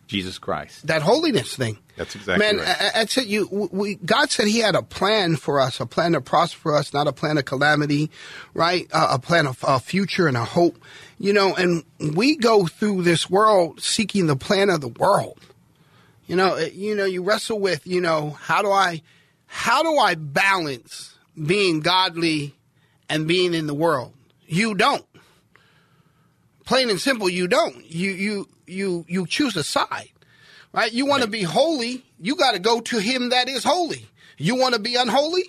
Jesus 0.09 0.39
Christ. 0.39 0.87
That 0.87 1.03
holiness 1.03 1.55
thing. 1.55 1.77
That's 1.95 2.15
exactly 2.15 2.43
Man, 2.43 2.57
right. 2.57 2.91
that's 2.95 3.15
it. 3.19 3.27
You, 3.27 3.69
we, 3.71 3.93
God 3.95 4.31
said 4.31 4.47
He 4.47 4.57
had 4.57 4.73
a 4.73 4.81
plan 4.81 5.35
for 5.35 5.59
us, 5.59 5.79
a 5.79 5.85
plan 5.85 6.13
to 6.13 6.21
prosper 6.21 6.75
us, 6.75 6.95
not 6.95 7.07
a 7.07 7.13
plan 7.13 7.37
of 7.37 7.45
calamity, 7.45 8.09
right? 8.55 8.87
Uh, 8.91 9.09
a 9.11 9.19
plan 9.19 9.45
of 9.45 9.63
a 9.67 9.79
future 9.79 10.27
and 10.27 10.35
a 10.35 10.43
hope, 10.43 10.83
you 11.19 11.31
know. 11.31 11.53
And 11.55 11.83
we 11.99 12.37
go 12.37 12.65
through 12.65 13.03
this 13.03 13.29
world 13.29 13.81
seeking 13.81 14.25
the 14.25 14.35
plan 14.35 14.71
of 14.71 14.81
the 14.81 14.87
world. 14.87 15.39
You 16.25 16.35
know, 16.35 16.57
you 16.57 16.95
know, 16.95 17.05
you 17.05 17.21
wrestle 17.21 17.59
with, 17.59 17.85
you 17.85 18.01
know, 18.01 18.31
how 18.31 18.63
do 18.63 18.71
I, 18.71 19.03
how 19.45 19.83
do 19.83 19.95
I 19.95 20.15
balance 20.15 21.15
being 21.45 21.81
godly 21.81 22.55
and 23.09 23.27
being 23.27 23.53
in 23.53 23.67
the 23.67 23.75
world? 23.75 24.13
You 24.47 24.73
don't. 24.73 25.05
Plain 26.65 26.89
and 26.89 26.99
simple, 26.99 27.29
you 27.29 27.47
don't. 27.47 27.85
You 27.85 28.11
you 28.11 28.49
you 28.69 29.05
you 29.07 29.25
choose 29.27 29.55
a 29.55 29.63
side 29.63 30.11
right? 30.73 30.91
You 30.91 31.05
want 31.05 31.21
right. 31.21 31.25
to 31.25 31.31
be 31.31 31.43
holy, 31.43 32.05
you 32.19 32.35
got 32.35 32.53
to 32.53 32.59
go 32.59 32.81
to 32.81 32.99
him 32.99 33.29
that 33.29 33.49
is 33.49 33.63
holy. 33.63 34.07
You 34.37 34.55
want 34.55 34.73
to 34.75 34.79
be 34.79 34.95
unholy, 34.95 35.43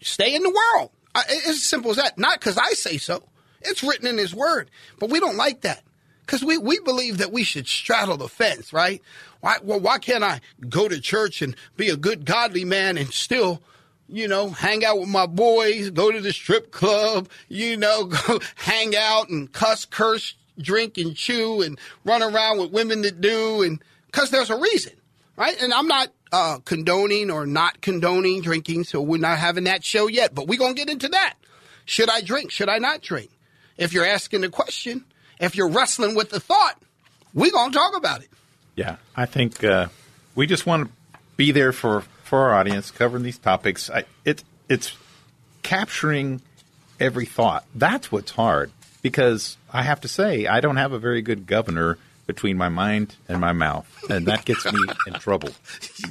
stay 0.00 0.34
in 0.34 0.42
the 0.42 0.50
world. 0.50 0.90
It's 1.28 1.48
as 1.48 1.62
simple 1.62 1.90
as 1.90 1.96
that. 1.96 2.18
Not 2.18 2.38
because 2.38 2.58
I 2.58 2.70
say 2.70 2.98
so. 2.98 3.22
It's 3.62 3.82
written 3.82 4.06
in 4.06 4.18
his 4.18 4.34
word. 4.34 4.70
But 4.98 5.10
we 5.10 5.20
don't 5.20 5.36
like 5.36 5.62
that. 5.62 5.82
Because 6.20 6.44
we, 6.44 6.58
we 6.58 6.80
believe 6.80 7.18
that 7.18 7.32
we 7.32 7.44
should 7.44 7.68
straddle 7.68 8.16
the 8.16 8.28
fence, 8.28 8.72
right? 8.72 9.00
Why, 9.40 9.56
well, 9.62 9.80
why 9.80 9.98
can't 9.98 10.24
I 10.24 10.40
go 10.68 10.88
to 10.88 11.00
church 11.00 11.40
and 11.40 11.54
be 11.76 11.88
a 11.88 11.96
good, 11.96 12.24
godly 12.24 12.64
man 12.64 12.98
and 12.98 13.12
still, 13.12 13.62
you 14.08 14.26
know, 14.26 14.50
hang 14.50 14.84
out 14.84 14.98
with 14.98 15.08
my 15.08 15.26
boys, 15.26 15.90
go 15.90 16.10
to 16.10 16.20
the 16.20 16.32
strip 16.32 16.72
club, 16.72 17.28
you 17.48 17.76
know, 17.76 18.04
go 18.26 18.40
hang 18.56 18.96
out 18.96 19.28
and 19.28 19.52
cuss, 19.52 19.84
curse, 19.84 20.34
drink 20.58 20.98
and 20.98 21.14
chew 21.14 21.62
and 21.62 21.78
run 22.04 22.22
around 22.22 22.58
with 22.58 22.70
women 22.70 23.02
that 23.02 23.20
do 23.20 23.62
and 23.62 23.80
because 24.06 24.30
there's 24.30 24.50
a 24.50 24.58
reason, 24.58 24.92
right? 25.36 25.60
And 25.60 25.72
I'm 25.72 25.88
not 25.88 26.08
uh, 26.32 26.58
condoning 26.64 27.30
or 27.30 27.46
not 27.46 27.80
condoning 27.80 28.40
drinking, 28.40 28.84
so 28.84 29.00
we're 29.00 29.20
not 29.20 29.38
having 29.38 29.64
that 29.64 29.84
show 29.84 30.06
yet, 30.06 30.34
but 30.34 30.48
we're 30.48 30.58
to 30.74 30.74
get 30.74 30.88
into 30.88 31.08
that. 31.08 31.34
Should 31.84 32.10
I 32.10 32.20
drink? 32.20 32.50
Should 32.50 32.68
I 32.68 32.78
not 32.78 33.02
drink? 33.02 33.30
If 33.76 33.92
you're 33.92 34.06
asking 34.06 34.40
the 34.40 34.48
question, 34.48 35.04
if 35.38 35.54
you're 35.54 35.68
wrestling 35.68 36.14
with 36.14 36.30
the 36.30 36.40
thought, 36.40 36.80
we're 37.34 37.52
to 37.72 37.78
talk 37.78 37.96
about 37.96 38.22
it. 38.22 38.30
Yeah, 38.74 38.96
I 39.14 39.26
think 39.26 39.62
uh, 39.62 39.88
we 40.34 40.46
just 40.46 40.66
want 40.66 40.88
to 40.88 41.18
be 41.36 41.52
there 41.52 41.72
for, 41.72 42.02
for 42.24 42.40
our 42.40 42.54
audience, 42.54 42.90
covering 42.90 43.22
these 43.22 43.38
topics. 43.38 43.90
I, 43.90 44.04
it, 44.24 44.42
it's 44.68 44.96
capturing 45.62 46.40
every 46.98 47.26
thought. 47.26 47.64
That's 47.74 48.10
what's 48.10 48.30
hard 48.30 48.72
because 49.08 49.56
I 49.72 49.82
have 49.82 50.00
to 50.00 50.08
say, 50.08 50.48
I 50.48 50.58
don't 50.58 50.78
have 50.78 50.90
a 50.90 50.98
very 50.98 51.22
good 51.22 51.46
governor 51.46 51.96
between 52.26 52.58
my 52.58 52.68
mind 52.68 53.14
and 53.28 53.40
my 53.40 53.52
mouth, 53.52 53.86
and 54.10 54.26
that 54.26 54.44
gets 54.44 54.64
me 54.64 54.80
in 55.06 55.12
trouble. 55.14 55.50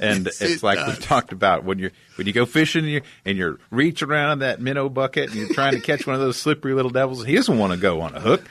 And 0.00 0.26
yes, 0.26 0.42
it's 0.42 0.54
it 0.56 0.62
like 0.62 0.78
does. 0.78 0.98
we 0.98 1.02
talked 1.04 1.32
about 1.32 1.64
when 1.64 1.78
you 1.78 1.90
when 2.16 2.26
you 2.26 2.32
go 2.32 2.44
fishing 2.44 2.84
and 2.84 2.92
you 2.92 3.00
and 3.24 3.38
you're 3.38 3.58
reaching 3.70 4.08
around 4.08 4.40
that 4.40 4.60
minnow 4.60 4.88
bucket 4.88 5.30
and 5.30 5.38
you're 5.38 5.54
trying 5.54 5.72
to 5.74 5.80
catch 5.80 6.06
one 6.06 6.14
of 6.14 6.20
those 6.20 6.36
slippery 6.36 6.74
little 6.74 6.90
devils. 6.90 7.24
He 7.24 7.34
doesn't 7.34 7.58
want 7.58 7.72
to 7.72 7.78
go 7.78 8.00
on 8.00 8.14
a 8.14 8.20
hook. 8.20 8.46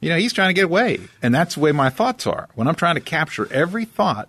You 0.00 0.10
know, 0.10 0.16
he's 0.16 0.32
trying 0.32 0.50
to 0.50 0.54
get 0.54 0.64
away, 0.64 1.00
and 1.22 1.34
that's 1.34 1.54
the 1.54 1.60
way 1.60 1.72
my 1.72 1.90
thoughts 1.90 2.26
are. 2.26 2.48
When 2.54 2.68
I'm 2.68 2.74
trying 2.74 2.94
to 2.96 3.00
capture 3.00 3.50
every 3.52 3.84
thought 3.86 4.28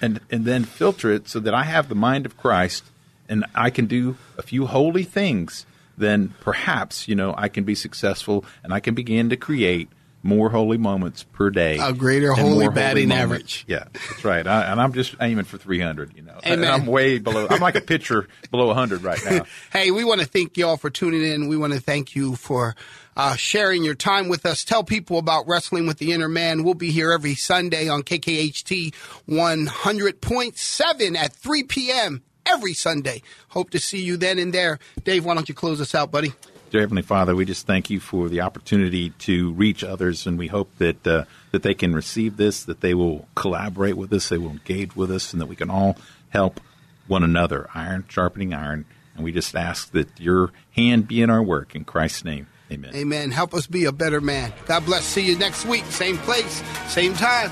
and 0.00 0.20
and 0.30 0.44
then 0.44 0.64
filter 0.64 1.10
it 1.12 1.28
so 1.28 1.40
that 1.40 1.54
I 1.54 1.64
have 1.64 1.88
the 1.88 1.94
mind 1.94 2.24
of 2.26 2.36
Christ 2.36 2.84
and 3.28 3.44
I 3.54 3.70
can 3.70 3.86
do 3.86 4.16
a 4.38 4.42
few 4.42 4.66
holy 4.66 5.04
things, 5.04 5.66
then 5.96 6.34
perhaps 6.40 7.08
you 7.08 7.14
know 7.14 7.34
I 7.36 7.48
can 7.48 7.64
be 7.64 7.74
successful 7.74 8.44
and 8.62 8.72
I 8.72 8.80
can 8.80 8.94
begin 8.94 9.30
to 9.30 9.36
create 9.36 9.88
more 10.22 10.50
holy 10.50 10.78
moments 10.78 11.24
per 11.24 11.50
day. 11.50 11.78
A 11.78 11.92
greater 11.92 12.32
holy 12.32 12.68
batting 12.68 13.10
holy 13.10 13.20
average. 13.20 13.64
Yeah, 13.66 13.84
that's 13.92 14.24
right. 14.24 14.46
I, 14.46 14.70
and 14.70 14.80
I'm 14.80 14.92
just 14.92 15.16
aiming 15.20 15.44
for 15.44 15.58
300. 15.58 16.16
You 16.16 16.22
know, 16.22 16.38
Amen. 16.44 16.64
and 16.64 16.66
I'm 16.66 16.86
way 16.86 17.18
below. 17.18 17.46
I'm 17.50 17.60
like 17.60 17.74
a 17.74 17.80
pitcher 17.80 18.28
below 18.50 18.66
100 18.68 19.02
right 19.02 19.20
now. 19.28 19.44
hey, 19.72 19.90
we 19.90 20.04
want 20.04 20.20
to 20.20 20.26
thank 20.26 20.56
y'all 20.56 20.76
for 20.76 20.90
tuning 20.90 21.24
in. 21.24 21.48
We 21.48 21.56
want 21.56 21.72
to 21.72 21.80
thank 21.80 22.14
you 22.14 22.36
for 22.36 22.76
uh, 23.16 23.34
sharing 23.36 23.84
your 23.84 23.94
time 23.94 24.28
with 24.28 24.46
us. 24.46 24.64
Tell 24.64 24.84
people 24.84 25.18
about 25.18 25.46
wrestling 25.48 25.86
with 25.86 25.98
the 25.98 26.12
inner 26.12 26.28
man. 26.28 26.64
We'll 26.64 26.74
be 26.74 26.92
here 26.92 27.12
every 27.12 27.34
Sunday 27.34 27.88
on 27.88 28.02
KKHT 28.02 28.94
100.7 29.28 31.16
at 31.16 31.32
3 31.32 31.62
p.m. 31.64 32.22
every 32.46 32.74
Sunday. 32.74 33.22
Hope 33.48 33.70
to 33.70 33.78
see 33.78 34.02
you 34.02 34.16
then 34.16 34.38
and 34.38 34.52
there. 34.52 34.78
Dave, 35.04 35.24
why 35.24 35.34
don't 35.34 35.48
you 35.48 35.54
close 35.54 35.80
us 35.80 35.94
out, 35.94 36.10
buddy? 36.10 36.32
Dear 36.72 36.80
Heavenly 36.80 37.02
Father, 37.02 37.36
we 37.36 37.44
just 37.44 37.66
thank 37.66 37.90
you 37.90 38.00
for 38.00 38.30
the 38.30 38.40
opportunity 38.40 39.10
to 39.10 39.52
reach 39.52 39.84
others, 39.84 40.26
and 40.26 40.38
we 40.38 40.46
hope 40.46 40.70
that 40.78 41.06
uh, 41.06 41.24
that 41.50 41.62
they 41.62 41.74
can 41.74 41.94
receive 41.94 42.38
this, 42.38 42.64
that 42.64 42.80
they 42.80 42.94
will 42.94 43.28
collaborate 43.34 43.94
with 43.94 44.10
us, 44.10 44.30
they 44.30 44.38
will 44.38 44.52
engage 44.52 44.96
with 44.96 45.10
us, 45.10 45.34
and 45.34 45.42
that 45.42 45.46
we 45.46 45.56
can 45.56 45.68
all 45.68 45.98
help 46.30 46.60
one 47.06 47.22
another, 47.22 47.68
iron 47.74 48.06
sharpening 48.08 48.54
iron. 48.54 48.86
And 49.14 49.22
we 49.22 49.32
just 49.32 49.54
ask 49.54 49.92
that 49.92 50.18
your 50.18 50.50
hand 50.74 51.06
be 51.06 51.20
in 51.20 51.28
our 51.28 51.42
work. 51.42 51.74
In 51.74 51.84
Christ's 51.84 52.24
name, 52.24 52.46
amen. 52.70 52.94
Amen. 52.94 53.30
Help 53.32 53.52
us 53.52 53.66
be 53.66 53.84
a 53.84 53.92
better 53.92 54.22
man. 54.22 54.50
God 54.64 54.86
bless. 54.86 55.04
See 55.04 55.26
you 55.26 55.36
next 55.36 55.66
week, 55.66 55.84
same 55.90 56.16
place, 56.16 56.62
same 56.88 57.12
time. 57.12 57.50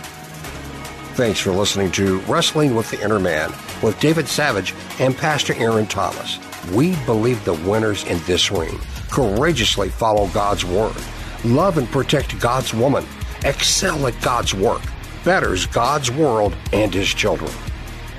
Thanks 1.21 1.41
for 1.41 1.51
listening 1.51 1.91
to 1.93 2.19
Wrestling 2.21 2.75
with 2.75 2.91
the 2.91 2.99
Inner 3.05 3.21
Man 3.21 3.53
with 3.83 4.01
David 4.01 4.27
Savage 4.27 4.75
and 4.99 5.15
Pastor 5.15 5.53
Aaron 5.53 5.87
Thomas. 5.87 6.39
We 6.73 6.97
believe 7.05 7.45
the 7.45 7.53
winners 7.53 8.05
in 8.05 8.19
this 8.21 8.51
ring 8.51 8.81
courageously 9.11 9.91
follow 9.91 10.29
God's 10.29 10.65
word, 10.65 10.97
love 11.45 11.77
and 11.77 11.87
protect 11.91 12.41
God's 12.41 12.73
woman, 12.73 13.05
excel 13.45 14.07
at 14.07 14.19
God's 14.23 14.55
work, 14.55 14.81
betters 15.23 15.67
God's 15.67 16.11
world 16.11 16.57
and 16.73 16.95
his 16.95 17.11
children. 17.11 17.51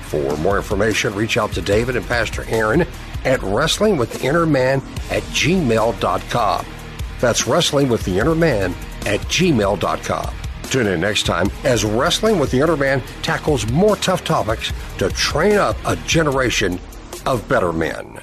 For 0.02 0.36
more 0.36 0.56
information, 0.56 1.12
reach 1.12 1.36
out 1.36 1.50
to 1.54 1.60
David 1.60 1.96
and 1.96 2.06
Pastor 2.06 2.44
Aaron 2.46 2.86
at 3.24 3.42
Wrestling 3.42 3.96
with 3.96 4.12
the 4.12 4.24
Inner 4.28 4.46
Man 4.46 4.78
at 5.10 5.24
gmail.com. 5.34 6.66
That's 7.18 7.48
Wrestling 7.48 7.88
with 7.88 8.04
the 8.04 8.20
Inner 8.20 8.36
Man 8.36 8.72
at 9.06 9.18
gmail.com. 9.22 10.34
Tune 10.72 10.86
in 10.86 11.02
next 11.02 11.24
time 11.24 11.50
as 11.64 11.84
Wrestling 11.84 12.38
with 12.38 12.50
the 12.50 12.58
Inner 12.58 12.78
Man 12.78 13.02
tackles 13.20 13.70
more 13.70 13.94
tough 13.96 14.24
topics 14.24 14.72
to 14.96 15.10
train 15.10 15.58
up 15.58 15.76
a 15.84 15.96
generation 15.96 16.80
of 17.26 17.46
better 17.46 17.74
men. 17.74 18.18